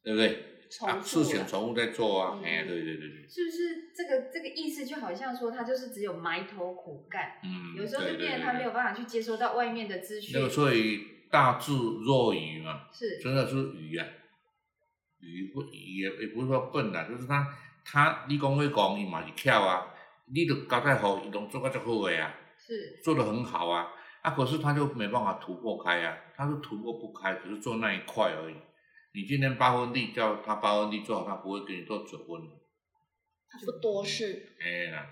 [0.02, 0.50] 对不对？
[0.80, 2.42] 啊，事情了重复在做啊，嗯。
[2.42, 10.32] 哎、对对对对，是不是这个这个意思就好像说他就是只有埋头苦干，嗯，有时候就变成他没有办法去接收到外面的资讯。
[10.34, 10.46] 那。
[10.46, 13.18] 个所以大智若愚嘛，是。
[13.18, 14.06] 真的是愚啊，
[15.24, 17.46] 愚不愚也也不是说笨啦，就是他
[17.84, 19.86] 他你讲会讲，伊嘛是巧啊，
[20.26, 23.88] 你都交代好，伊拢做到最好个啊，是做得很好啊，
[24.22, 28.54] 啊，可是他就没办法突破开啊，他是突破不开，只是做那一块而已。
[29.14, 32.52] 你今天八分力叫他八分力做好，他不会给你做九分的，
[33.48, 35.06] 他不多事，哎啦。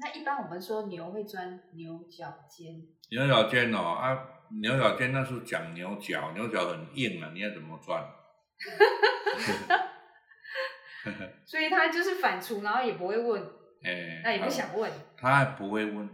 [0.00, 4.16] 那一般我们说牛会钻牛角尖，牛角尖哦啊，
[4.60, 8.00] 牛角尖那是讲牛角，牛角很硬啊，你要怎么钻？
[11.46, 13.42] 所以他就是反刍，然后也不会问，
[13.82, 14.90] 哎，那也不想问。
[15.16, 16.08] 他还不会问，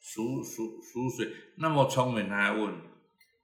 [0.00, 2.74] 属属属水那么聪明，他还问？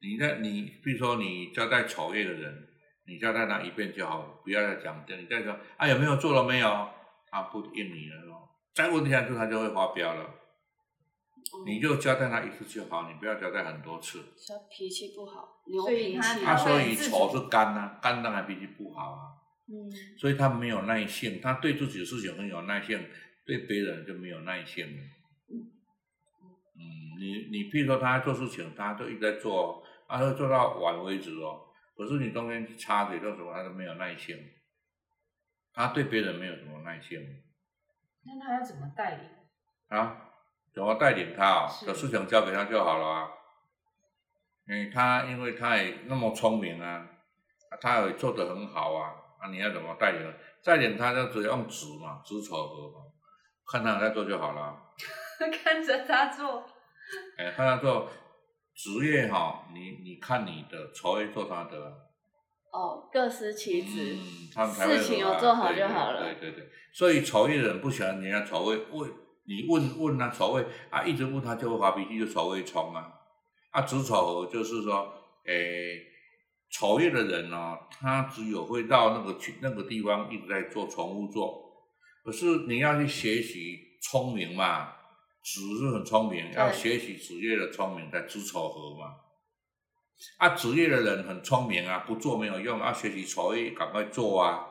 [0.01, 2.69] 你在你，比如说你交代丑业的人，
[3.07, 6.89] 你交代他一遍就好，不要再讲，你再说啊有没有做了没有？
[7.31, 10.29] 他不应你了咯，再问下去他就会发飙了。
[11.53, 14.19] 哦你就交代他一次就好，你不要交代很多次。
[14.49, 19.21] 他脾气不好，牛所以脾气，他他他会所以丑是肝呐、肝当然脾气不好啊。
[19.69, 23.07] 嗯，所以他没有耐性，他对自己的事情很有耐性，
[23.45, 25.03] 对别人就没有耐性了。
[25.51, 26.81] 嗯，
[27.21, 31.61] 你你譬如说他做事情，他都一直在做，他会做到晚为止哦。
[31.97, 34.37] 可是你中间去插嘴做什么，他都没有耐性。
[35.75, 37.19] 他对别人没有什么耐性
[38.25, 39.29] 那他要怎么带领？
[39.89, 40.32] 啊？
[40.75, 43.29] 怎么带领他啊、是的事情交给他就好了啊。
[44.67, 47.07] 因为他因为他也那么聪明啊，
[47.81, 50.35] 他也做得很好啊，啊你要怎么带领？
[50.65, 53.05] 带领他就只用纸嘛，纸丑合嘛，
[53.67, 54.79] 看他在做就好了。
[55.63, 56.65] 看着他做，
[57.37, 58.09] 哎，看他做
[58.75, 61.93] 职业哈，你你看你的，丑也做他的啊。
[62.73, 69.11] 哦，各司其职，嗯，他们才会事情有做好就好了对对对，所以丑业的人不喜欢人家丑位问
[69.45, 73.13] 你问问啊，丑位啊，一直问他就会发脾气，就丑位冲啊。
[73.71, 75.13] 啊，子丑合就是说，
[75.47, 76.01] 诶，
[76.71, 81.73] 丑月的人呢、他只有会到那个去那个地方一直在做重复做，
[82.25, 84.93] 可是你要去学习聪明嘛，
[85.43, 89.17] 子是很聪明，要学习子业的聪明才子丑合嘛。
[90.39, 94.67] 啊，职业的人很聪明啊，不做没有用，要学习丑月赶快做啊，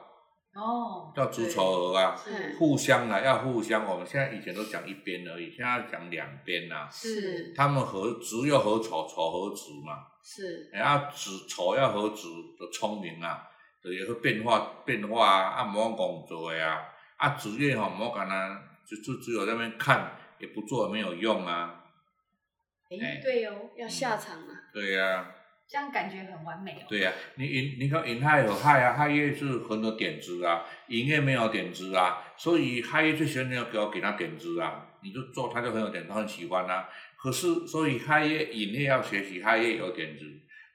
[0.54, 2.16] 哦，要子丑合啊，
[2.60, 3.86] 互相啊，要互相。
[3.86, 7.54] 我们现在以前都讲一边而已，现在讲两边呐、是。
[7.56, 10.70] 他们合直要合丑，丑合直嘛，是。
[10.74, 12.28] 哎啊直丑要合直
[12.60, 13.48] 的聪明啊，
[13.82, 16.80] 就也会变化变化啊，啊莫工作的啊，
[17.16, 21.86] 啊职业吼莫干呐，就就只有在那边看，也不做没有用啊，
[22.90, 25.32] 哎哎，对哦，要下场啊，对呀、
[25.72, 26.86] 这样感觉很完美哦。
[26.90, 36.90] 对呀、你银你看银亥有亥啊，亥月是很多点子啊，银月没有点子啊，所以亥月最喜欢你要给我给他点子啊，你就做他就很有点，他很喜欢啊。
[37.18, 40.26] 可是所以亥业引业要学习亥月有点子，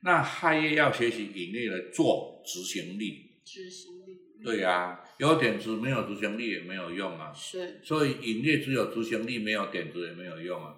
[0.01, 3.43] 那亥月要学习引业的做执行力。
[3.45, 4.17] 执行力。
[4.43, 7.31] 对呀、有点子没有执行力也没有用啊。
[7.35, 10.75] 是，所以引业只有执行力，没有点子也没有用啊。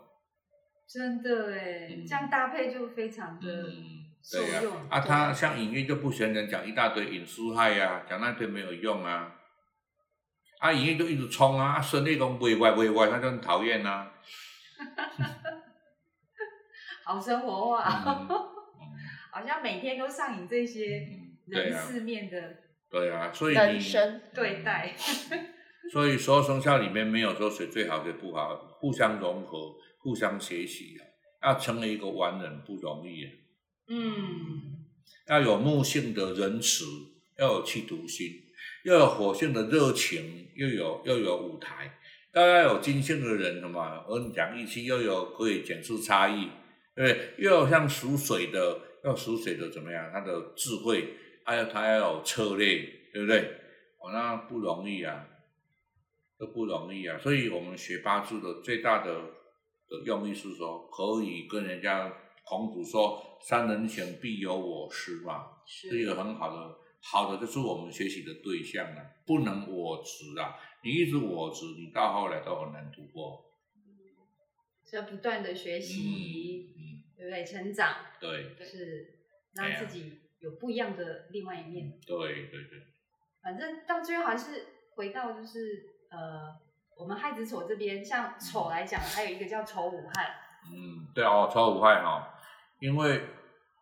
[0.88, 4.88] 真的哎嗯，这样搭配就非常的嗯，受对呀、用。
[4.88, 9.35] 啊，他像隐喻就不嫌人讲一大堆隐私害呀、讲那堆没有用啊。
[10.59, 14.12] 啊，隐喻就一直冲啊，啊，顺利讲袂歪袂歪，他就很讨厌啊。
[17.04, 18.28] 好生活化，嗯
[19.33, 21.09] 好像每天都上瘾这些
[21.46, 22.57] 人啊，世面的
[22.90, 24.94] 对啊，所以你人生对待。
[25.90, 31.00] 所以所有生肖里面没有说谁最好谁不好，互相融合，互相学习啊。
[31.48, 33.31] 要成为一个完人不容易啊。
[33.88, 34.87] 嗯，
[35.27, 36.85] 要有木性的仁慈，
[37.38, 38.31] 要有企图心，
[38.85, 41.98] 要有火性的热情，又有又有舞台，
[42.35, 46.48] 要要有金性的人什么，恩讲义气，又有可以检视差异，
[46.94, 47.35] 对不对？
[47.38, 50.11] 又有像属水的，要属水的怎么样？
[50.12, 52.77] 他的智慧，还有他要有策略，
[53.12, 53.40] 对不对？
[54.01, 55.27] 哦，那不容易啊，
[56.38, 57.18] 都不容易啊。
[57.18, 59.14] 所以我们学八字的最大的
[59.88, 62.12] 的用意是说，可以跟人家
[62.48, 65.88] 孔子说“三人行，必有我师”嘛，是。
[65.88, 70.56] 一是个很好的好的，就是我们学习的对象啊，不能我执啊。
[70.82, 73.44] 你一直我执，你到后来都很难突破。
[74.82, 77.44] 所以不断的学习，嗯，对不对？
[77.44, 77.96] 成长。
[78.18, 78.56] 对。
[78.64, 79.18] 是。
[79.56, 79.78] 哎呀。
[79.78, 82.00] 让自己有不一样的另外一面。
[82.06, 82.78] 对对对，
[83.42, 86.56] 反正到最后还是回到就是呃，
[86.96, 90.34] 我们亥子丑这边，像丑来讲，还有一个叫丑午亥，
[90.72, 92.38] 嗯，对哦，丑午亥哈，
[92.80, 93.22] 因为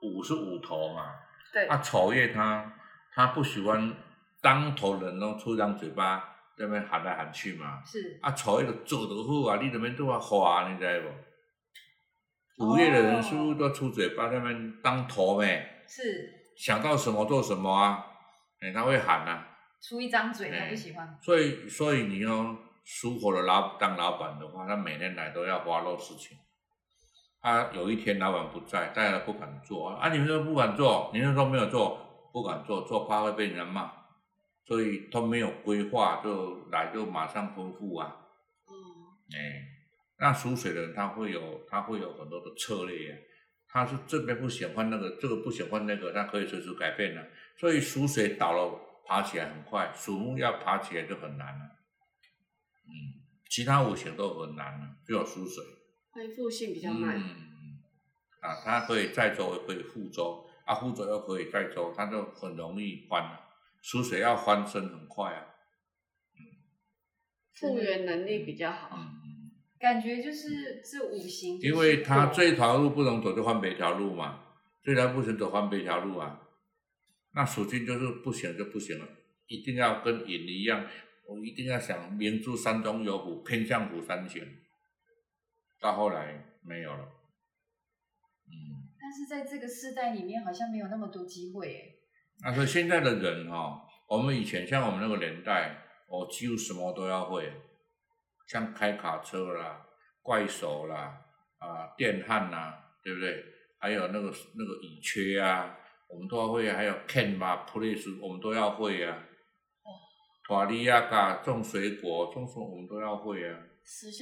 [0.02, 1.12] 五是五头嘛，
[1.52, 2.72] 对啊，丑月他
[3.14, 3.94] 他不喜欢
[4.40, 6.18] 当头人都出张嘴巴
[6.56, 10.90] 在那边喊来喊去嘛，是啊，丑月就做得好啊，你这边都要花，你知道
[12.56, 12.64] 不？
[12.64, 15.84] 五月的人是不是都出嘴巴在那边当头呗？
[15.86, 18.06] 是想到什么做什么啊？
[18.60, 19.46] 哎，他会喊啊，
[19.80, 21.18] 出一张嘴，哎他不喜欢。
[21.20, 26.38] 所以所以你要属火的老当老板的话，他每天来都要花落事情。
[27.46, 30.08] 他有一天老板不在，大家不敢做啊！
[30.08, 33.88] 你们都不敢做，你们都没有做，不敢做，做怕会被人骂，
[34.64, 38.16] 所以都没有规划，就来就马上吩咐啊！
[38.66, 38.74] 嗯，
[39.32, 39.62] 哎，
[40.18, 43.16] 那属水的人他会有他会有很多的策略呀，
[43.68, 47.24] 他是这边不喜欢那个，这个不喜欢那个，他可以随时改变的。
[47.56, 51.64] 所以属水倒了爬起来很快，属木要爬起来就很难了。
[52.88, 55.62] 嗯，其他五行都很难了，只有属水。
[56.16, 57.14] 恢复性比较慢。
[57.14, 57.78] 嗯，
[58.40, 63.40] 啊，它可以载舟，也可以覆舟，啊，覆舟又可以载舟，它就很容易翻了。
[63.82, 65.44] 属水要翻身很快啊。
[67.52, 68.96] 复原能力比较好。
[68.96, 74.42] 嗯，感觉就是这五行、就是因为它火这条路不能走，就换别条路嘛。
[74.82, 76.40] 这条不行，走换别条路啊。
[77.34, 79.06] 那属金就是不行就不行了，
[79.48, 80.86] 一定要跟寅一样，
[81.26, 84.42] 我一定要想明珠山中有虎，偏向虎山行。
[85.80, 87.04] 到后来没有了。
[88.46, 88.84] 嗯。
[89.00, 91.94] 但是在这个世代里面，好像没有那么多机会诶。
[92.44, 97.52] 啊，所以现在的人哈、我们以前像我们那个年代，我几乎什么都要会，
[98.48, 99.86] 像开卡车啦、
[100.22, 101.24] 怪手啦、
[101.58, 103.44] 啊电焊啦，对不对？
[103.78, 109.22] 还有那个那个乙炔啊，我们都要会啊，还有 can 吧、police 我们都要会啊。
[110.48, 113.58] 瓦利亚嘎种水果、种树我们都要会啊。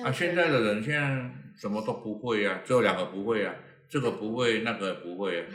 [0.04, 3.54] 啊，现在的人现在什么都不会啊，只有两个不会啊，
[3.88, 5.46] 这个不会，那个不会啊。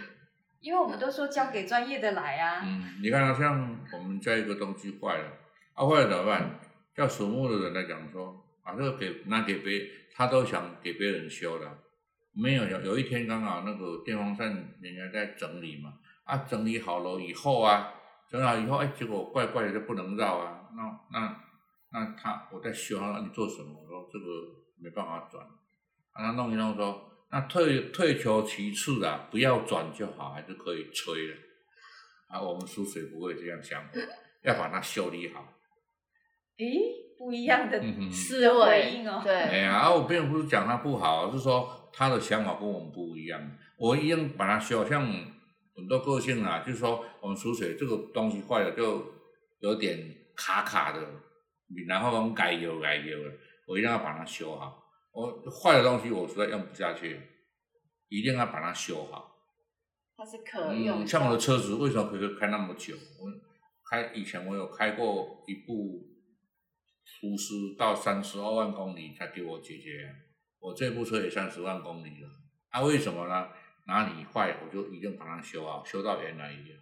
[0.62, 2.62] 因为我们都说交给专业的来啊。
[2.66, 5.26] 嗯，你看啊像我们家一个东西坏了，
[5.74, 6.60] 啊坏了怎么办？
[6.96, 11.66] 叫属木的人来讲说，啊这个给拿给别，他都想给别人修的，
[12.34, 14.48] 没有有有一天刚好那个电风扇
[14.82, 15.94] 人家在整理嘛，
[16.26, 17.94] 啊整理好了以后啊，
[18.30, 21.44] 整理好以后哎结果怪怪的就不能绕啊，那那
[21.92, 23.80] 那他我在修，他说你做什么？
[23.82, 24.26] 我说这个
[24.82, 27.06] 没办法转，啊他弄一弄说。
[27.32, 31.34] 那退退求其次啊，不要转就好，还是可以吹的。
[32.28, 33.84] 啊，我们输水不会这样想，
[34.42, 35.46] 要把它修理好。
[36.58, 36.66] 诶，
[37.20, 37.80] 不一样的
[38.12, 43.40] 思维应哦哎对，呀，啊，我并不是讲他不好，是说他的想法跟我们不一样。
[43.78, 45.06] 我一样把它修，像
[45.76, 49.06] 很多个性啊，就是说我们输水这个东西坏了，就
[49.60, 50.00] 有点
[50.36, 51.00] 卡卡的，
[51.88, 53.34] 然后我们改油改油了，
[53.68, 54.84] 我一定要把它修好。
[55.12, 57.20] 我坏的东西我实在用不下去，
[58.08, 59.36] 一定要把它修好。
[60.16, 62.96] 它是可用嗯，像我的车子为什么可以开那么久？
[62.96, 63.32] 我
[63.90, 65.74] 开以前我有开过一部
[67.24, 70.14] 五十到三十二万公里才给我解决、
[70.60, 72.30] 我这部车也三十万公里了，
[72.70, 73.50] 啊，为什么呢？
[73.88, 76.78] 哪里坏我就一定把它修好，修到原来一样。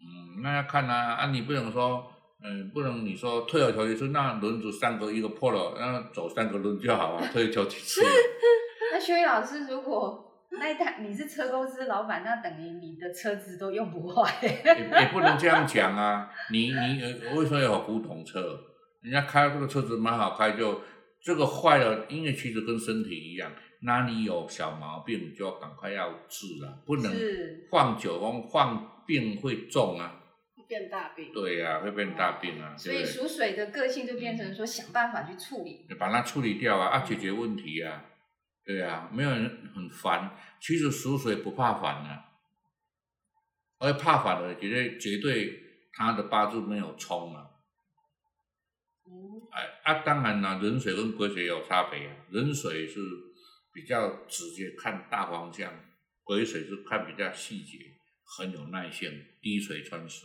[0.00, 2.12] 嗯，那要看啊，啊，你不能说，
[2.44, 8.02] 嗯，不能你说退而求其次，那轮子三个一个破了，那走三个轮就好啊，退而求其次。
[8.92, 14.30] 那薛宇老师，如果那一台你是车公司老板，那等于你的车子都用不坏。
[14.42, 18.58] 也也不能这样讲啊，你你呃为什么有古董车？
[19.02, 20.80] 人家开这个车子蛮好开，就
[21.22, 23.50] 这个坏了，因为其实跟身体一样，
[23.82, 27.12] 那你有小毛病就要赶快要治了，不能
[27.70, 30.21] 放久了放病会重啊。
[30.72, 31.30] 变大病。
[31.34, 35.84] 对呀、会变大病啊，所以属水的个性就变成说想办法去处理。
[35.86, 35.98] 对？
[35.98, 38.06] 把它处理掉啊，啊，解决问题啊，
[38.64, 40.34] 对啊，没有人很烦。
[40.62, 42.24] 其实属水不怕烦啊，
[43.80, 45.60] 而怕烦的绝对绝对
[45.92, 47.50] 他的八字没有冲啊。
[49.04, 49.12] 嗯，
[49.52, 52.16] 哎啊，当然啦，人水跟癸水有差别啊。
[52.30, 52.98] 人水是
[53.74, 55.70] 比较直接看大方向，
[56.24, 57.78] 癸水是看比较细节，
[58.24, 59.10] 很有耐性，
[59.42, 60.24] 滴水穿石。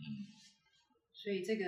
[0.00, 0.04] 嗯，
[1.12, 1.64] 所以这个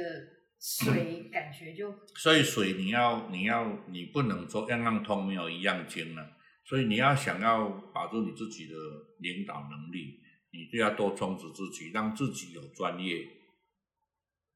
[0.59, 6.37] 水感觉就所以水你要你要你不能说样样通没有一样精啊。
[6.63, 8.75] 所以你要想要把住你自己的
[9.19, 10.21] 领导能力，
[10.53, 13.17] 你就要多充实自己，让自己有专业。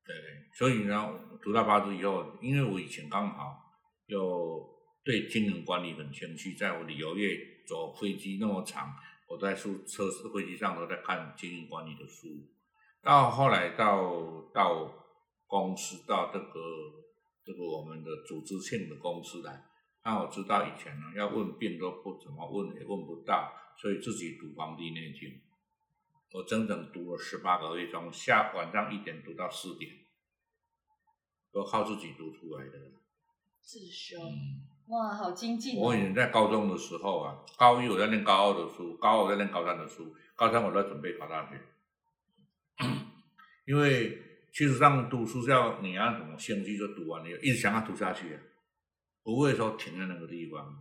[0.05, 0.15] 对，
[0.53, 1.13] 所以呢，
[1.43, 3.57] 读到八字以后，因为我以前刚好
[4.07, 4.65] 又
[5.03, 8.95] 对经营管理很兴趣，在我旅游业走飞机那么长，
[9.27, 12.29] 我在书车飞机上都在看经营管理的书。
[13.05, 14.91] 到后来到到
[15.47, 16.47] 公司到这个
[17.45, 19.63] 这个我们的组织性的公司来，
[20.03, 25.29] 那我知道以前呢要问病都不怎么问，也问不到，所以自己读《黄帝内经》。
[26.33, 29.93] 我整整读了十八个月，从下晚上一点读到四点，
[31.53, 32.73] 都靠自己读出来的。
[33.61, 34.19] 自修。
[34.19, 41.61] 嗯，哇，好精进、我以前在高中的时候啊，高一我在念高二的书，高二我在念高三的书，高三我在准备考大学。
[43.67, 44.19] 因为
[44.53, 48.39] 其实上读书是要你要什么兴趣就读完你，一直想要读下去，
[49.23, 50.81] 不会说停在那个地方。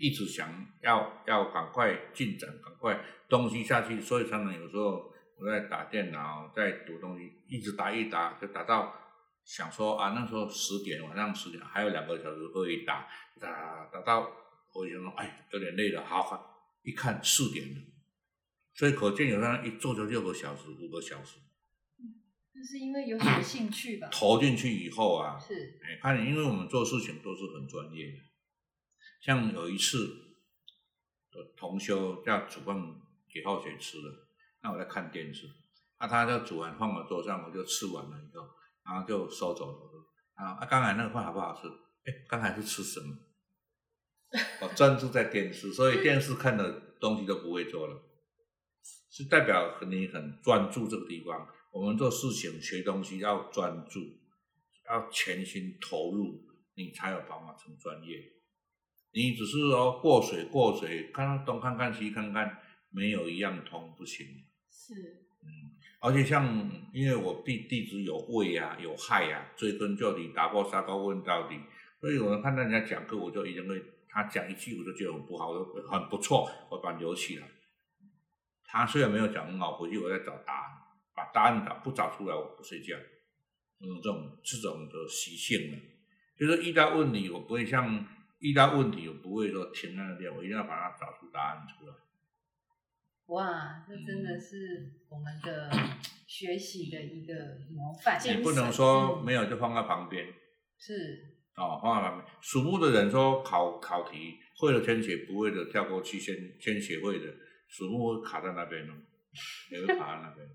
[0.00, 0.48] 一直想
[0.82, 8.94] 要要赶快进展，赶快东西下去，所以常常有时候我在打电脑，在读东西，一直打一打就打到
[9.44, 13.06] 想说啊，那时候十点晚上十点还有两个小时可以打，
[13.40, 14.30] 打打到
[14.72, 17.80] 我就说哎有点累了，好好一看四点了，
[18.74, 21.38] 所以可见有人一坐就六个小时、五个小时，
[22.52, 24.08] 那是因为有什么兴趣吧？
[24.10, 28.18] 投进去以后啊，是，哎，看，因为我们做事情都是很专业的。
[29.20, 30.06] 像有一次，
[31.32, 32.76] 呃同修要煮饭
[33.32, 34.28] 给浩学吃了，
[34.62, 35.48] 那我在看电视，
[35.98, 38.46] 那、他就煮完放我桌上，我就吃完了以后，
[38.84, 39.80] 然后就收走了。
[40.34, 41.68] 啊，啊刚才那个饭好不好吃？
[41.68, 43.16] 哎，刚才是吃什么？
[44.62, 48.02] 我专注在电视，所以电视看的东西都不会做了，
[49.16, 51.46] 是代表你很专注这个地方。
[51.70, 54.00] 我们做事情、学东西要专注，
[54.90, 56.44] 要全心投入，
[56.74, 58.18] 你才有办法成专业。
[59.12, 62.58] 你只是说过水过水，看东看看西看看，
[62.90, 64.26] 没有一样通不行。
[64.68, 64.94] 是，
[65.44, 71.54] 嗯，而且像因为我弟弟子有胃啊，有害啊，追根究底，打破砂锅问到底。
[72.00, 77.48] 所以有人看到人家讲课，我就一定会他讲一句，我就觉得很不好，我很不错，我把它留起来。
[78.74, 80.70] 他虽然没有讲很好，回去我再找答案，
[81.14, 82.96] 把答案找不找出来，我不睡觉。
[83.80, 85.78] 嗯，这种这种的习性呢，
[86.38, 88.06] 就是遇到问题，我不会像
[88.40, 91.94] 遇到问题，我不会说停在那边，我一定要把它找出答案出来。
[93.26, 95.70] 哇，这真的是我们的
[96.26, 97.32] 学习的一个
[97.70, 98.20] 模范。
[98.26, 100.26] 你不能说没有就放在旁边
[100.78, 102.34] 是，哦，放在旁边。
[102.40, 107.32] 属木的人说考考题会了先写，不会的跳过去，先先写会的，
[107.76, 108.92] 属木会卡在那边哦，
[109.72, 110.46] 也会卡在那边，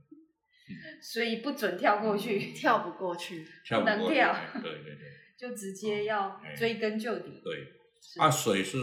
[1.04, 3.46] 所以不准跳过去，跳不过去。
[3.66, 4.00] 跳不过去。
[4.00, 5.04] 能跳哎对对对
[5.38, 7.42] 就直接要追根究底。
[7.44, 7.76] 对。
[8.02, 8.78] 是啊，水是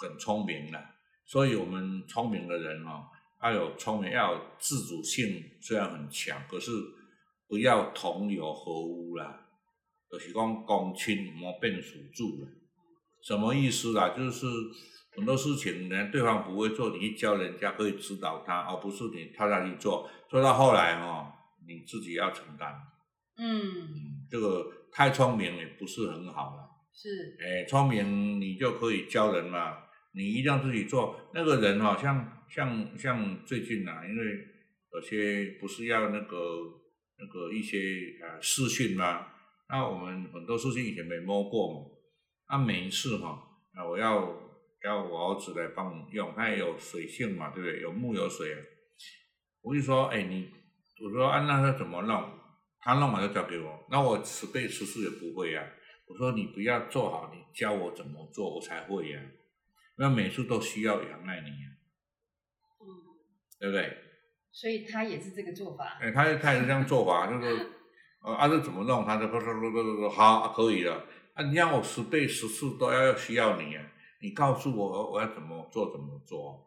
[0.00, 0.80] 很聪明的，
[1.26, 3.02] 所以我们聪明的人哦，
[3.42, 6.70] 要有聪明，要有自主性，虽然很强，可是
[7.48, 9.46] 不要同流合污啦。
[10.10, 12.48] 就是讲公亲莫变属主了，
[13.22, 14.16] 什么意思啦？
[14.16, 14.46] 就是
[15.18, 21.32] 很多事情呢，对方不会做，你去教人家可以指导他，而不是你跳下去做，做到后来哦，
[21.66, 22.72] 你自己要承担。
[23.36, 26.68] 嗯，嗯，这个太聪明也不是很好了。
[26.94, 29.78] 是，哎，聪明你就可以教人嘛，
[30.14, 31.18] 你一定要自己做。
[31.34, 34.24] 那个人哦，像像像最近啊，因为
[34.94, 36.36] 有些不是要那个
[37.18, 37.78] 那个一些
[38.22, 39.26] 呃视讯吗？
[39.68, 41.90] 那我们很多事情以前没摸过嘛，
[42.50, 43.40] 那每一次哈，
[43.74, 44.34] 啊我要
[44.84, 47.80] 要我儿子来帮我用，他也有水性嘛，对不对？
[47.80, 48.58] 有木有水啊，
[49.62, 50.50] 我就说，哎你，
[51.04, 52.30] 我说啊那他怎么弄？
[52.80, 55.68] 他弄完就交给我，那我十倍十次也不会呀、
[56.06, 59.20] 我说你不要做好，你教我怎么做，我才会呀、
[59.96, 61.68] 那每次都需要仰赖你呀、
[62.80, 62.86] 嗯，
[63.58, 63.98] 对不对？
[64.52, 65.98] 所以他也是这个做法。
[66.00, 67.66] 哎，他他也是这样做法，就是
[68.22, 69.04] 呃，啊，这怎么弄？
[69.04, 71.04] 他就说说说说说好、啊，可以了。
[71.34, 73.84] 啊，你让我十倍十次都要需要你啊！
[74.20, 76.64] 你告诉我我要怎么做怎么做。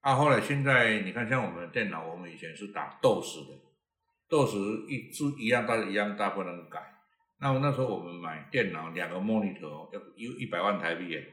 [0.00, 3.54] 啊，后来现在你看，像我们的电脑，我们以前是打 DOS 的
[4.28, 6.80] ，DOS 一字一样大一样大不能改。
[7.38, 11.24] 那么那时候我们买电脑两个 monitor 哦要一一百万台币耶，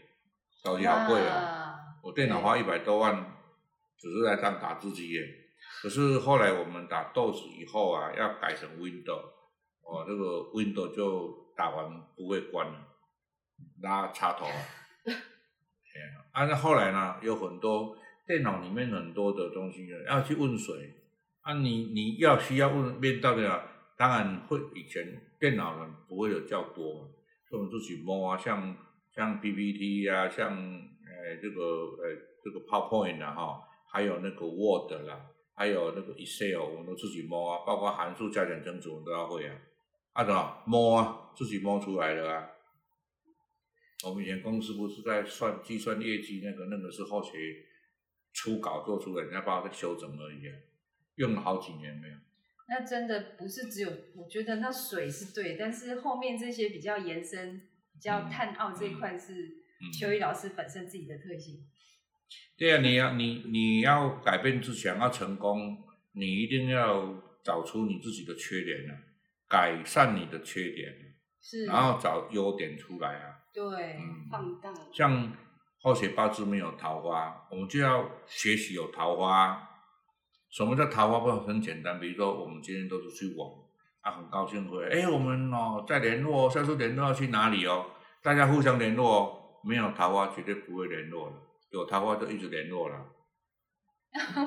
[0.63, 1.75] 超级好贵啊！
[2.03, 3.25] 我电脑花一百多万，
[3.97, 5.21] 只是来当打字机耶。
[5.81, 9.23] 可是后来我们打 DOS 以后啊，要改成 Windows，
[9.81, 12.87] 哦，这个 Windows 就打完不会关了，
[13.81, 14.65] 拉插头啊。
[15.05, 17.97] 哎呀啊，那后来呢，有很多
[18.27, 20.73] 电脑里面很多的东西，要去问谁
[21.41, 23.63] 啊你，你要需要问面到的，
[23.97, 27.07] 当然会以前电脑人不会有较多嘛，
[27.51, 28.75] 我们自己摸啊，像
[29.15, 35.19] 像 PPT 啊，像呃这个呃这个 PowerPoint 啊哈，还有那个 Word 啦，
[35.55, 39.55] 还有那个 Excel，我们都自己摸啊，包括函数加减乘除我们都要会啊，
[40.13, 42.47] 啊怎么摸啊，自己摸出来的啊。
[44.05, 47.31] 我们以前公司不是在算计算业绩，那个那个是后期
[48.31, 50.55] 初稿做出来，人家把它修整而已啊，
[51.15, 52.15] 用了好几年没有。
[52.69, 57.59] 那真的不是只有，我觉得那水是对，但是后面这些比较延伸、
[57.91, 61.65] 比较探奥这一块是嗯邱毅老师本身自己的特性。
[62.57, 65.77] 对啊，你要你你要改变自想要成功，
[66.13, 68.95] 你一定要找出你自己的缺点啊，
[69.49, 70.93] 改善你的缺点，
[71.41, 73.38] 是，然后找优点出来啊。
[73.53, 75.31] 对，嗯，放大，像
[75.81, 79.67] 后学八字没有桃花，我们就要学习有桃花。
[80.51, 81.19] 什么叫桃花？
[81.19, 83.47] 不很简单，比如说我们今天都是去玩，
[84.01, 87.85] 啊，很高兴回来，哎，我们哦再联络哦，下次联络要去哪里哦？
[88.21, 91.33] 大家互相联络哦，没有桃花绝对不会联络了，
[91.71, 93.05] 有桃花就一直联络了。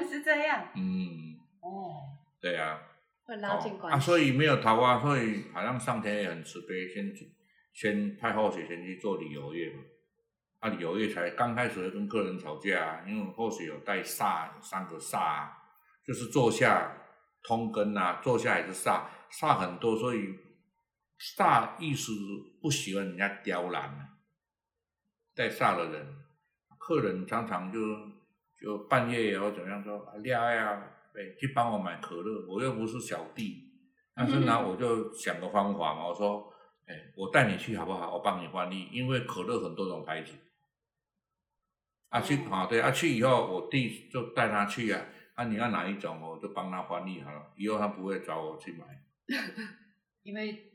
[0.08, 0.68] 是这样。
[0.74, 1.94] 嗯，哦，
[2.40, 2.80] 对啊。
[3.24, 3.96] 会拉近关系。
[3.96, 7.14] 啊，所以没有桃花，所以好像上天也很慈悲，先
[7.72, 9.82] 先派后水先去做旅游业嘛。
[10.60, 15.52] 啊，旅游业才刚开始会跟客人吵架、啊，因为后水有带煞，有三个煞、啊，
[16.06, 16.96] 就是坐下
[17.42, 19.02] 通根啊，坐下也是煞，
[19.32, 20.38] 煞很多，所以
[21.36, 22.12] 煞意思
[22.60, 24.08] 不喜欢人家刁难啊，
[25.34, 26.06] 带煞的人，
[26.78, 27.80] 客人常常就
[28.60, 30.80] 就半夜也要怎么样说，啊，廖呀，
[31.14, 33.68] 哎，去帮我买可乐，我又不是小弟，
[34.14, 36.51] 但是呢，我就想个方法嘛，我说，
[36.86, 38.14] 哎，我带你去好不好？
[38.14, 40.32] 我帮你翻译，因为可乐很多种牌子。
[42.08, 45.02] 啊，去哦啊，对啊，去以后我弟就带他去啊，
[45.34, 48.84] 啊，你要哪一种，我就帮他翻译好了，以后他不会找我去买。
[50.22, 50.72] 因为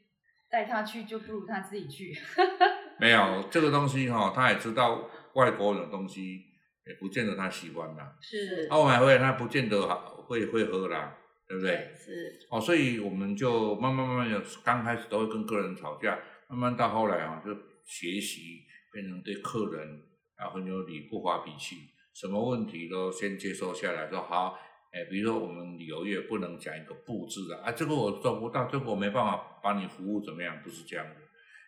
[0.49, 2.18] 带他去就不如他自己去。
[2.99, 6.43] 没有这个东西哈、他也知道外国人的东西，
[6.88, 8.18] 也不见得他喜欢啦。
[8.20, 11.16] 是啊，我买回来他不见得好会会喝啦，
[11.48, 11.93] 对不对？
[11.95, 16.20] 是，哦，所以我们就慢慢慢慢的，刚开始都会跟客人吵架，
[16.50, 17.54] 慢慢到后来啊，就
[17.86, 20.02] 学习变成对客人
[20.36, 21.78] 啊很有理，不发脾气，
[22.14, 24.60] 什么问题都先接受下来，说好，
[24.91, 31.16] 哎，比如说我们旅游业不能讲一个不字的啊，这个我做不到，这个我没办法帮你服务怎么样，不是这样的。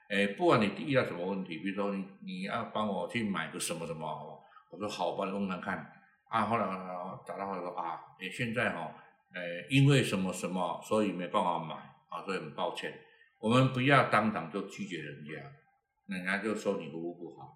[0.10, 4.40] 哎，不管你遇到什么问题，比如说你你要帮我去买个什么什么，哦
[4.72, 5.90] 我说好，我帮你弄看看。
[6.30, 8.92] 啊，后来呃找到后来说啊，哎，现在哈、
[9.34, 11.76] 呃，因为什么什么，所以没办法买
[12.10, 12.94] 啊，所以很抱歉。
[13.40, 15.32] 我们不要当场就拒绝人家，
[16.08, 17.56] 人家就说你服务不好。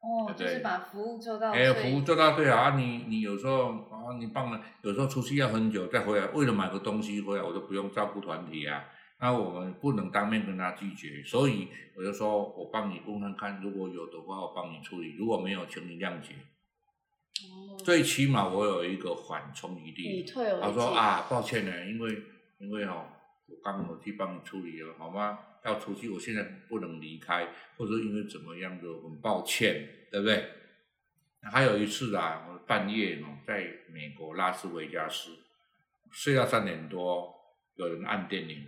[0.00, 8.84] 哦，就对是把服务做到哎，最服务做到对啊，啊你你有时候啊，你帮了，有时候出去要很久再回来，为了买个东西回来，我就不用照顾团体啊。
[9.20, 16.34] 那我们不能当面跟他拒绝，所以我就说我帮你问看看，如果有的话我帮你处理，如果没有，请你谅解。
[17.46, 20.02] 哦最起码我有一个缓冲余地。
[20.02, 22.22] 以退为他说，啊，抱歉呢，因为
[22.58, 23.06] 因为哦，
[23.46, 25.38] 我刚我去帮你处理了，好吗？
[25.64, 30.48] 要出去，我现在不能离开，或者因为怎么样的，很抱歉，对不对？
[31.42, 35.30] 还有一次啊，我半夜哦，在美国拉斯维加斯
[36.10, 37.34] 睡到三点多，
[37.76, 38.66] 有人按电铃，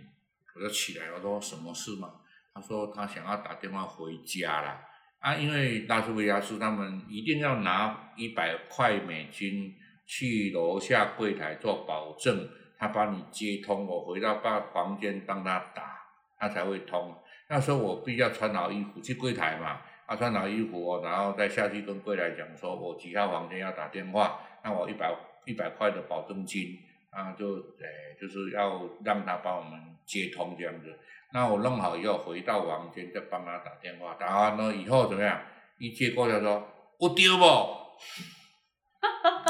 [0.55, 2.21] 我就起来，我说什么事嘛？
[2.53, 4.87] 他说他想要打电话回家啦。
[5.21, 9.73] 啊，因为拉斯维加斯他们一定要拿一百块美金
[10.05, 16.01] 去楼下柜台做保证，他帮你接通，我回到把房间帮他打。
[16.41, 17.15] 他才会通。
[17.49, 25.15] 那时候我必须要穿好衣服去柜台嘛，啊，穿好衣服哦，然后再下去跟柜台讲说，我几号房间要打电话，那我一百
[25.45, 26.79] 一百块的保证金，
[27.11, 30.97] 啊，就诶就是要让他帮我们接通这样子。
[31.33, 35.41] 那我弄好以后回到房间再帮他打电话，打完了以后怎么样？
[35.77, 36.67] 一接过来说，
[36.99, 37.43] 我丢不？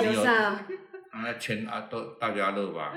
[0.01, 0.33] 丢上，
[1.11, 2.93] 啊，钱啊都大家乐吧。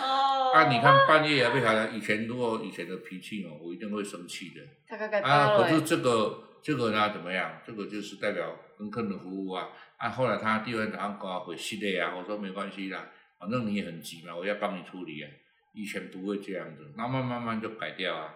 [0.00, 4.60] 哦啊，你看半夜也被他以前如果以前的脾气哦，我一定会生气的。
[4.86, 7.60] 他刚刚啊，到了可是这个这个呢怎么样？
[7.66, 9.68] 这个就是代表跟客人服务啊。
[9.96, 13.04] 啊，后来他第二天早上跟我回系列啊，我说没关系啦，
[13.40, 15.28] 反正你也很急嘛，我要帮你处理啊。
[15.76, 18.34] 以前不会这样子，慢慢慢慢就改掉啊。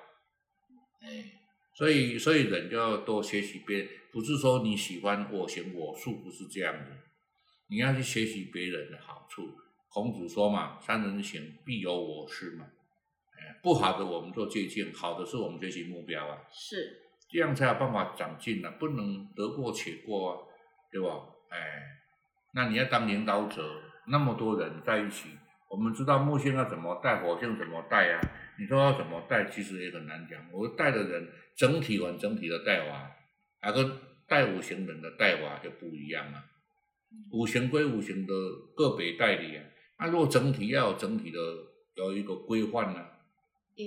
[1.00, 1.08] 哎，
[1.74, 6.92] 所以所以人就要多学习别人，不是说你喜欢我行我素，不是这样子。
[7.68, 9.56] 你要去学习别人的好处。
[9.88, 12.66] 孔子说嘛，三人行必有我师嘛。
[13.32, 16.38] 哎，不好的我们做借鉴，好的是我们学习目标啊。
[16.52, 20.38] 是这样才有办法长进啊，不能得过且过啊，
[20.92, 21.08] 对吧？
[21.48, 21.58] 哎，
[22.52, 25.30] 那你要当领导者，那么多人在一起，
[25.70, 28.20] 我们知道木星要怎么带，火星怎么带啊？
[28.58, 30.44] 你说要怎么带，其实也很难讲。
[30.52, 33.12] 我带的人整体完整体的带法，
[33.60, 33.92] 还跟
[34.26, 36.44] 带五行人的带法就不一样啊。
[37.30, 38.34] 五行归五行的
[38.74, 39.64] 个别代理啊，
[40.00, 41.38] 那如果整体要有整体的
[41.94, 43.06] 有一个规范呢、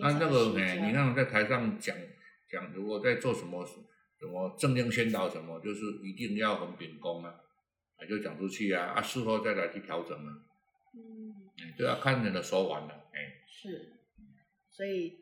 [0.01, 1.95] 那那个哎，你看我在台上讲
[2.49, 7.36] 讲，如果在做什么什么正念宣导什么，就是一定要很秉公啊，
[7.97, 10.31] 啊就讲出去啊，啊事后再来去调整啊，
[10.95, 13.93] 嗯，哎就要看人的说完了，哎，是，
[14.69, 15.19] 所以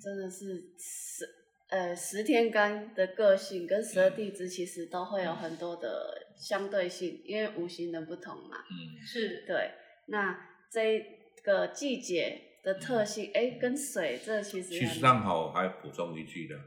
[0.00, 1.24] 真的是十
[1.68, 8.56] 呃十天干的个性跟十二地支其实都会有很多的相对性，因为五行的不同嘛。
[8.70, 9.72] 嗯，是对，
[10.06, 11.04] 那这
[11.42, 16.58] 个季节的特性，哎，跟水这其实其实很上好，我还补充一句的，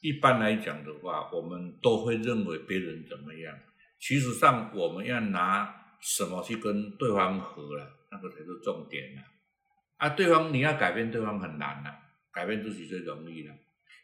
[0.00, 3.58] 一般来讲的话，我们都会认为别人怎么样，
[4.00, 9.22] 其实上我们要拿什么去跟对方合了，那个才是重点呐。
[9.98, 11.90] 啊，对方你要改变对方很难了，
[12.32, 13.54] 改变自己最容易了。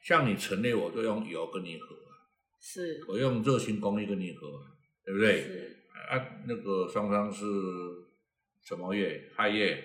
[0.02, 2.12] 像你陈列，我就用油跟你合啊，
[2.60, 4.74] 是我用热心公益跟你合啊，
[5.04, 5.40] 对不对？
[5.40, 5.76] 是
[6.10, 7.44] 啊，那个双方是
[8.62, 9.30] 什么月？
[9.36, 9.82] 亥月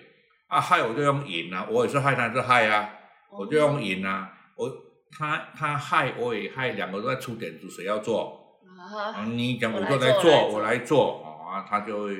[0.48, 2.92] 啊，亥我就用寅啊，我也是亥，他是亥啊，
[3.30, 4.68] 我就用寅啊，我
[5.12, 8.58] 他他亥我也亥，两个都在出点子，谁要做？
[8.66, 12.16] 啊，啊，你讲我就来做，我来做哦啊，他就会，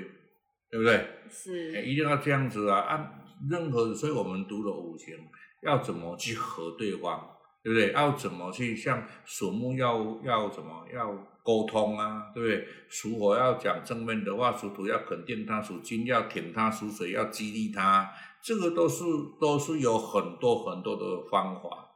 [0.71, 0.95] 对不对？
[0.95, 2.81] 哎，是一定要这样子啊！
[2.81, 5.17] 按任何，所以我们读了五行，
[5.63, 7.29] 要怎么去和对方，
[7.63, 7.93] 对不对？
[7.93, 11.11] 要怎么去像属木要要怎么要
[11.43, 12.67] 沟通啊，对不对？
[12.89, 18.11] 属火要讲正面的话，属土要肯定他，属金要挺他，属水要激励他，
[18.43, 19.05] 这个都是
[19.41, 21.89] 都是有很多很多的方法。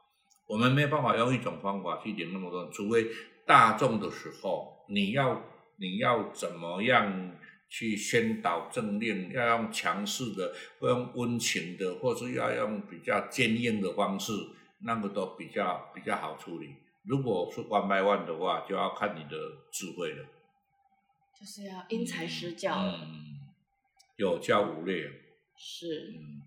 [0.47, 3.07] 我们没有办法用一种方法去领那么多人，除非
[3.45, 5.41] 大众的时候，你要
[5.77, 7.31] 你要怎么样
[7.69, 14.31] 去宣导政令，要用强势的，或用温情的，或是要用比较坚硬的方式，
[14.83, 16.75] 那个都比较比较好处理。
[17.03, 19.37] 如果是 one by one 的话，就要看你的
[19.71, 20.25] 智慧了。
[21.39, 23.53] 就是要因材施教了，嗯，
[24.15, 25.03] 有教无类。
[25.57, 26.41] 是嗯，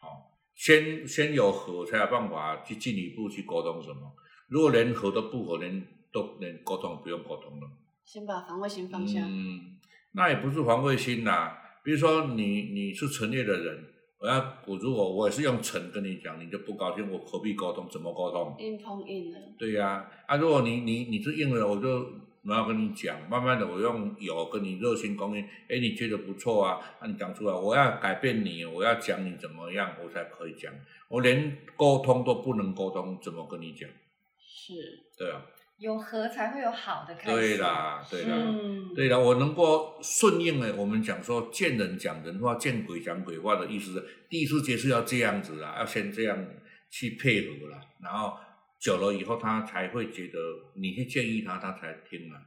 [0.00, 4.12] 好，先先有和才有办法去进一步去沟通什么。
[4.48, 7.68] 如果连和都不和，连都连沟通不用沟通了。
[8.04, 9.73] 先把防卫心放下，嗯，
[10.14, 11.60] 那也不是防卫心啦。
[11.82, 13.84] 比如说你你是陈列的人，
[14.18, 17.86] 我要我如果我也是用陈跟你讲，你就不高兴，我何必沟通？
[17.90, 18.56] 怎么沟通？
[18.58, 22.10] 硬碰硬的，对呀、啊，如果你你你是硬的，我就
[22.46, 30.72] 我要跟你讲，慢慢的我用有跟你热心公益，哎，你觉得不错啊，那你讲出来，我要改变你，我要讲你怎么样，我才可以讲。
[31.08, 33.88] 我连沟通都不能沟通，怎么跟你讲？
[34.38, 34.72] 是，
[35.18, 35.42] 对啊，
[35.76, 37.36] 有和才会有好的开始。
[37.36, 38.36] 对啦，对啦。
[38.36, 46.38] 嗯，对啦，我能够顺应了，我们讲说见人讲人话，见鬼讲鬼话的意思是，第一次接触要这样子啦，要先这样
[46.90, 48.34] 去配合啦，然后
[48.80, 50.38] 久了以后他才会觉得
[50.76, 52.40] 你去建议他，他才听啦。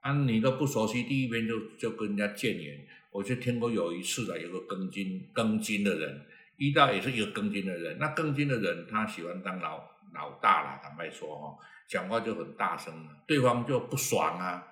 [0.00, 6.26] 啊，你都不熟悉，第一遍就就跟人家谏言，我就听过有一次啊，有个庚金庚金的人
[6.56, 9.78] 遇到也是一个庚金的人，那庚金的人他喜欢当老
[10.12, 11.58] 老大啦，坦白说哈、哦，
[11.92, 14.66] 讲话就很大声了，对方就不爽啊。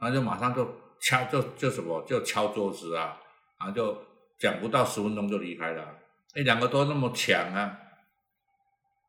[0.00, 0.66] 然后就马上就
[1.00, 3.20] 敲就就什么就敲桌子啊，
[3.60, 3.96] 然后就
[4.38, 5.98] 讲不到十分钟就离开了。
[6.34, 7.78] 那，两个都那么强啊，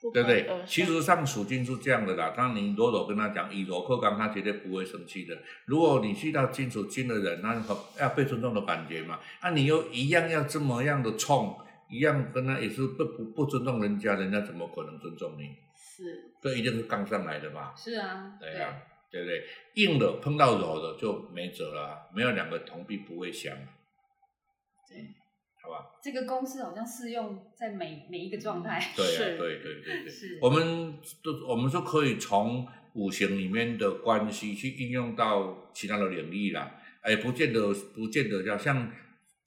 [0.01, 0.47] 不对不对？
[0.67, 5.35] 其实上属金是这样的啦，当你柔柔跟他讲以柔克刚，他绝对不会生气的。
[5.65, 11.57] 如果你去到金属金的人，那很要被尊重的感觉嘛，那、你又一样要这么样的冲，
[11.89, 15.64] 一样跟他也是不不不尊重人家，人家怎么可能尊重你？
[15.95, 17.73] 是，这一定是刚上来的嘛。
[17.75, 19.45] 是啊，对啊，对不对？
[19.75, 23.55] 硬的碰到柔的就没辙了啊，没有两个铜币不会响，
[24.89, 25.13] 对，
[25.63, 25.91] 好吧？
[26.03, 28.91] 这个公式好像适用在每每一个状态。
[28.95, 30.09] 对啊，是对对对对。
[30.09, 38.91] 是，我们都我们说可以从五行里面的关系去应用到其他的领域啦，哎，不见得不见得要像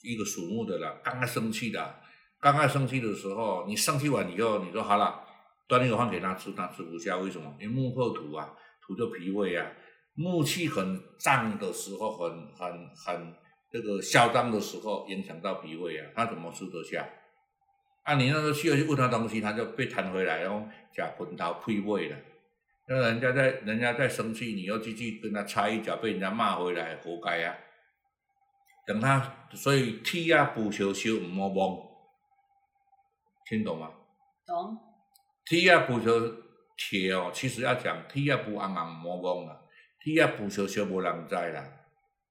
[0.03, 2.01] 一个属木的啦，刚刚生气的，
[2.41, 5.25] 刚刚生气的时候，你生气完以后，你说好了，
[5.69, 7.55] 端一个饭给他吃，他吃不下，为什么？
[7.61, 9.71] 因为木克土啊，土就脾胃啊，
[10.15, 13.35] 木气很胀的时候，很很很
[13.71, 17.07] 这个嚣张的时候，影响到脾胃啊，他怎么吃得下？
[18.05, 22.17] 啊，你那时候去了去问他东西，他就被弹回来，然后假魂头配胃了。
[22.89, 27.55] 那人家在人家在生气，你又继续跟他插一脚，被人家骂回来，活该啊！
[28.87, 31.87] 等他，所以铁啊不烧烧唔好摸，
[33.47, 33.93] 听懂吗？
[34.47, 34.88] 懂？
[35.49, 36.11] 铁啊不烧
[36.77, 39.59] 铁哦，其实要讲铁啊不红红摸摸啦，
[39.99, 41.65] 铁啊不烧烧无人知啦，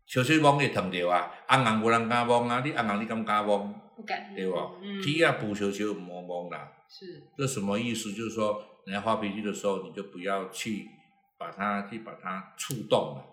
[0.05, 3.57] 烧烧摸会烫着啊，红红无人敢摸啊，你红红你敢敢摸？
[3.95, 4.35] 不敢。
[4.35, 4.55] 对不？
[4.83, 6.71] 嗯，铁啊不烧烧唔好摸啦。
[6.87, 8.13] 是这什么意思？
[8.13, 10.87] 就是说，人家发脾气的时候，你就不要去
[11.39, 13.25] 把它去把它触动了，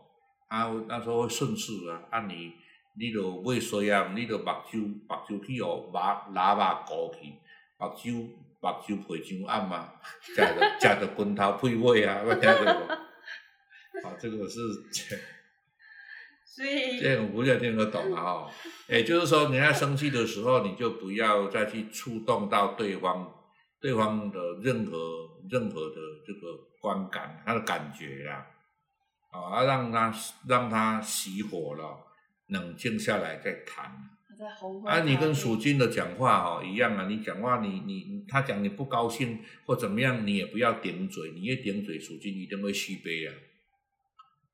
[0.49, 2.55] 啊，那时候会顺势啊，啊你
[2.99, 7.29] 你就尾衰啊，你就目睭目睭去哦，把喇叭过去，
[7.79, 8.31] 目睭
[8.73, 10.45] 目睭配上暗嘛，食着
[10.81, 12.89] 食着棍头配尾啊， 我听到无？
[14.03, 14.61] 好，这个是
[16.45, 18.51] 所以这个不就听得懂了哈？
[18.89, 23.31] 也就是说，人家生气的时候，你就不要再去触动到对方。
[23.81, 25.97] 对方的任何任何的
[26.27, 28.47] 这个观感，他的感觉呀，
[29.31, 30.11] 啊，让他
[30.49, 31.99] 让他熄火了，
[32.47, 33.93] 冷静下来再谈。
[34.37, 43.35] 他在红啊，你跟属金的讲话哦一样啊，你讲话你你他讲你不高兴或怎么样，你也不要顶嘴，你一顶嘴，属金一定会续杯啊。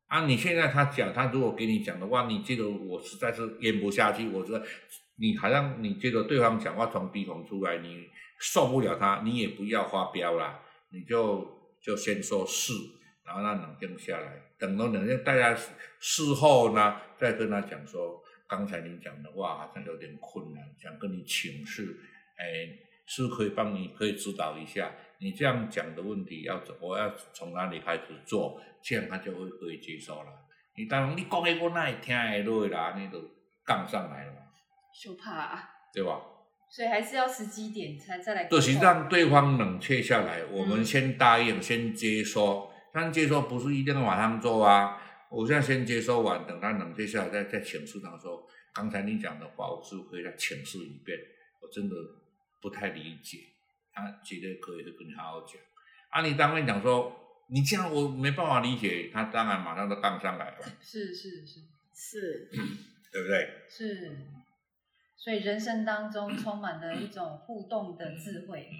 [0.09, 4.61] 啊，你现在他讲，他如果给你讲的话，你觉得我实在是咽不下去，我说
[5.16, 8.07] 你好像你觉得对方讲话从鼻孔出来，你。
[8.43, 10.62] 受不了他，你也不要发飙啦，
[10.95, 11.47] 你就
[11.78, 12.72] 就先说是，
[13.22, 15.55] 然后让冷静下来，等到冷静，大家
[15.99, 18.18] 事后呢，再跟他讲说，
[18.51, 21.96] 刚才你讲的话好像有点困难，想跟你请示，
[22.36, 22.66] 哎，
[23.07, 24.90] 是可以帮你可以指导一下，
[25.20, 30.28] 你这样讲的问题要怎，我要从哪里开始做，这样他就会可以接受了。
[30.76, 33.22] 你当然你讲的我哪会听得落啦，你都
[33.64, 34.38] 杠上来了嘛，
[35.01, 36.20] 就怕，对吧？
[36.72, 38.44] 所以还是要时机点才再来。
[38.44, 42.70] 就是让对方冷却下来，我们先答应，先接收。
[42.92, 44.99] 但接收不是一定要马上做啊，
[45.31, 51.16] 我现在先接收完，等他冷静下来，再再请示他说，刚才你讲的话，我是可以再请示一遍，
[51.61, 51.95] 我真的
[52.61, 53.39] 不太理解。
[53.93, 55.57] 他绝对可以跟你好好讲。
[56.11, 57.12] 啊，你当面讲说，
[57.49, 60.66] 你这样我没办法理解，他当然马上就杠上来了。
[60.81, 61.61] 是是是
[61.95, 62.51] 是，
[63.12, 63.49] 对不对？
[63.68, 64.16] 是。
[65.16, 68.70] 所以人生当中充满了一种互动的智慧。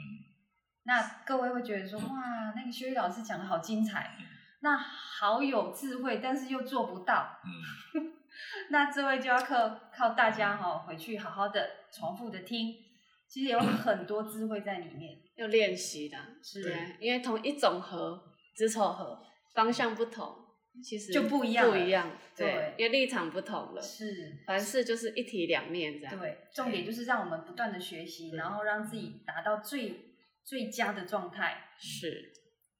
[0.85, 4.17] 那各位会觉得说，哇，那个修一老师讲的好精彩，
[4.61, 7.41] 那好有智慧，但是又做不到。
[7.45, 8.13] 嗯，
[8.71, 12.75] 那这位就要靠靠大家哈，回去好好的重复的听，
[13.29, 16.17] 其实有很多智慧在里面，要练习的。
[16.43, 18.23] 是，因为同一种和
[18.55, 19.23] 子丑合
[19.55, 20.37] 方向不同。
[20.85, 23.83] 其实就不一样，不一样，对，因为立场不同了。
[23.83, 26.17] 是，凡事就是一体两面这样。
[26.17, 31.71] 对，重点就是让我们不断的学习，然后让自己达到最最佳的状态。
[31.77, 32.33] 是，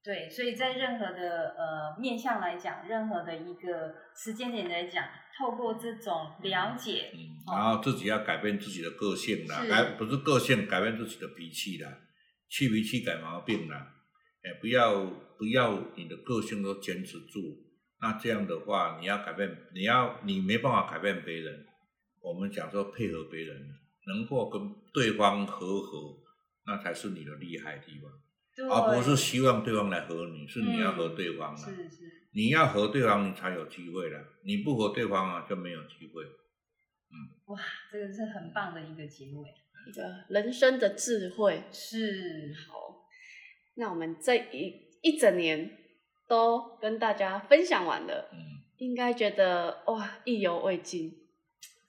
[0.03, 5.05] 对，所以在任何的呃面向来讲，任何的一个时间点来讲，
[5.39, 7.19] 透过这种了解，嗯，
[7.55, 11.91] 然后自己要改变自己的个性啦，改不是个性，改变自己的脾气啦，
[12.49, 13.95] 去脾气改毛病啦，
[14.43, 15.05] 哎，不要
[15.39, 17.41] 不要你的个性都坚持住。
[18.01, 21.67] 那这样的话，你要改变，你要你没办法改变别人。
[22.23, 23.57] 我们讲说配合别人，
[24.07, 26.17] 能够跟对方和和，
[26.67, 28.11] 那才是你的厉害地方，
[28.69, 31.57] 而不是希望对方来和你，是你要和对方啊。
[31.57, 32.27] 是是。
[32.33, 34.21] 你要和对方，你才有机会了。
[34.45, 36.25] 你不和对方啊，就没有机会。
[36.25, 37.15] 嗯。
[37.47, 37.59] 哇，
[37.91, 39.49] 这个是很棒的一个结尾，
[39.87, 41.63] 一个人生的智慧。
[41.73, 42.53] 是。
[42.69, 43.07] 好，
[43.75, 45.77] 那我们这一一整年。
[46.31, 48.31] 都跟大家分享完了，
[48.77, 51.11] 应该觉得哇意犹未尽，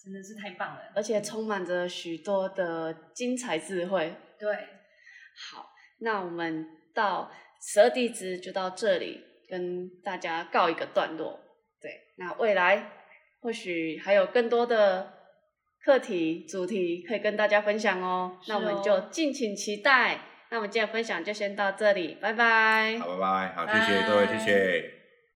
[0.04, 4.16] 真的是太棒了，而且充满着许多的精彩智慧。
[4.40, 4.52] 对，
[5.52, 5.71] 好，
[6.02, 7.32] 那我们到
[7.62, 11.40] 十二地支就到这里，跟大家告一个段落。
[11.82, 12.92] 对，那未来
[13.42, 15.14] 或许还有更多的
[15.84, 18.38] 课题主题可以跟大家分享哦。
[18.48, 20.20] 那我们就敬请期待。
[20.50, 23.00] 那我们今天分享就先到这里，拜拜。
[23.00, 25.01] 好，拜拜，好，谢谢各位，谢谢。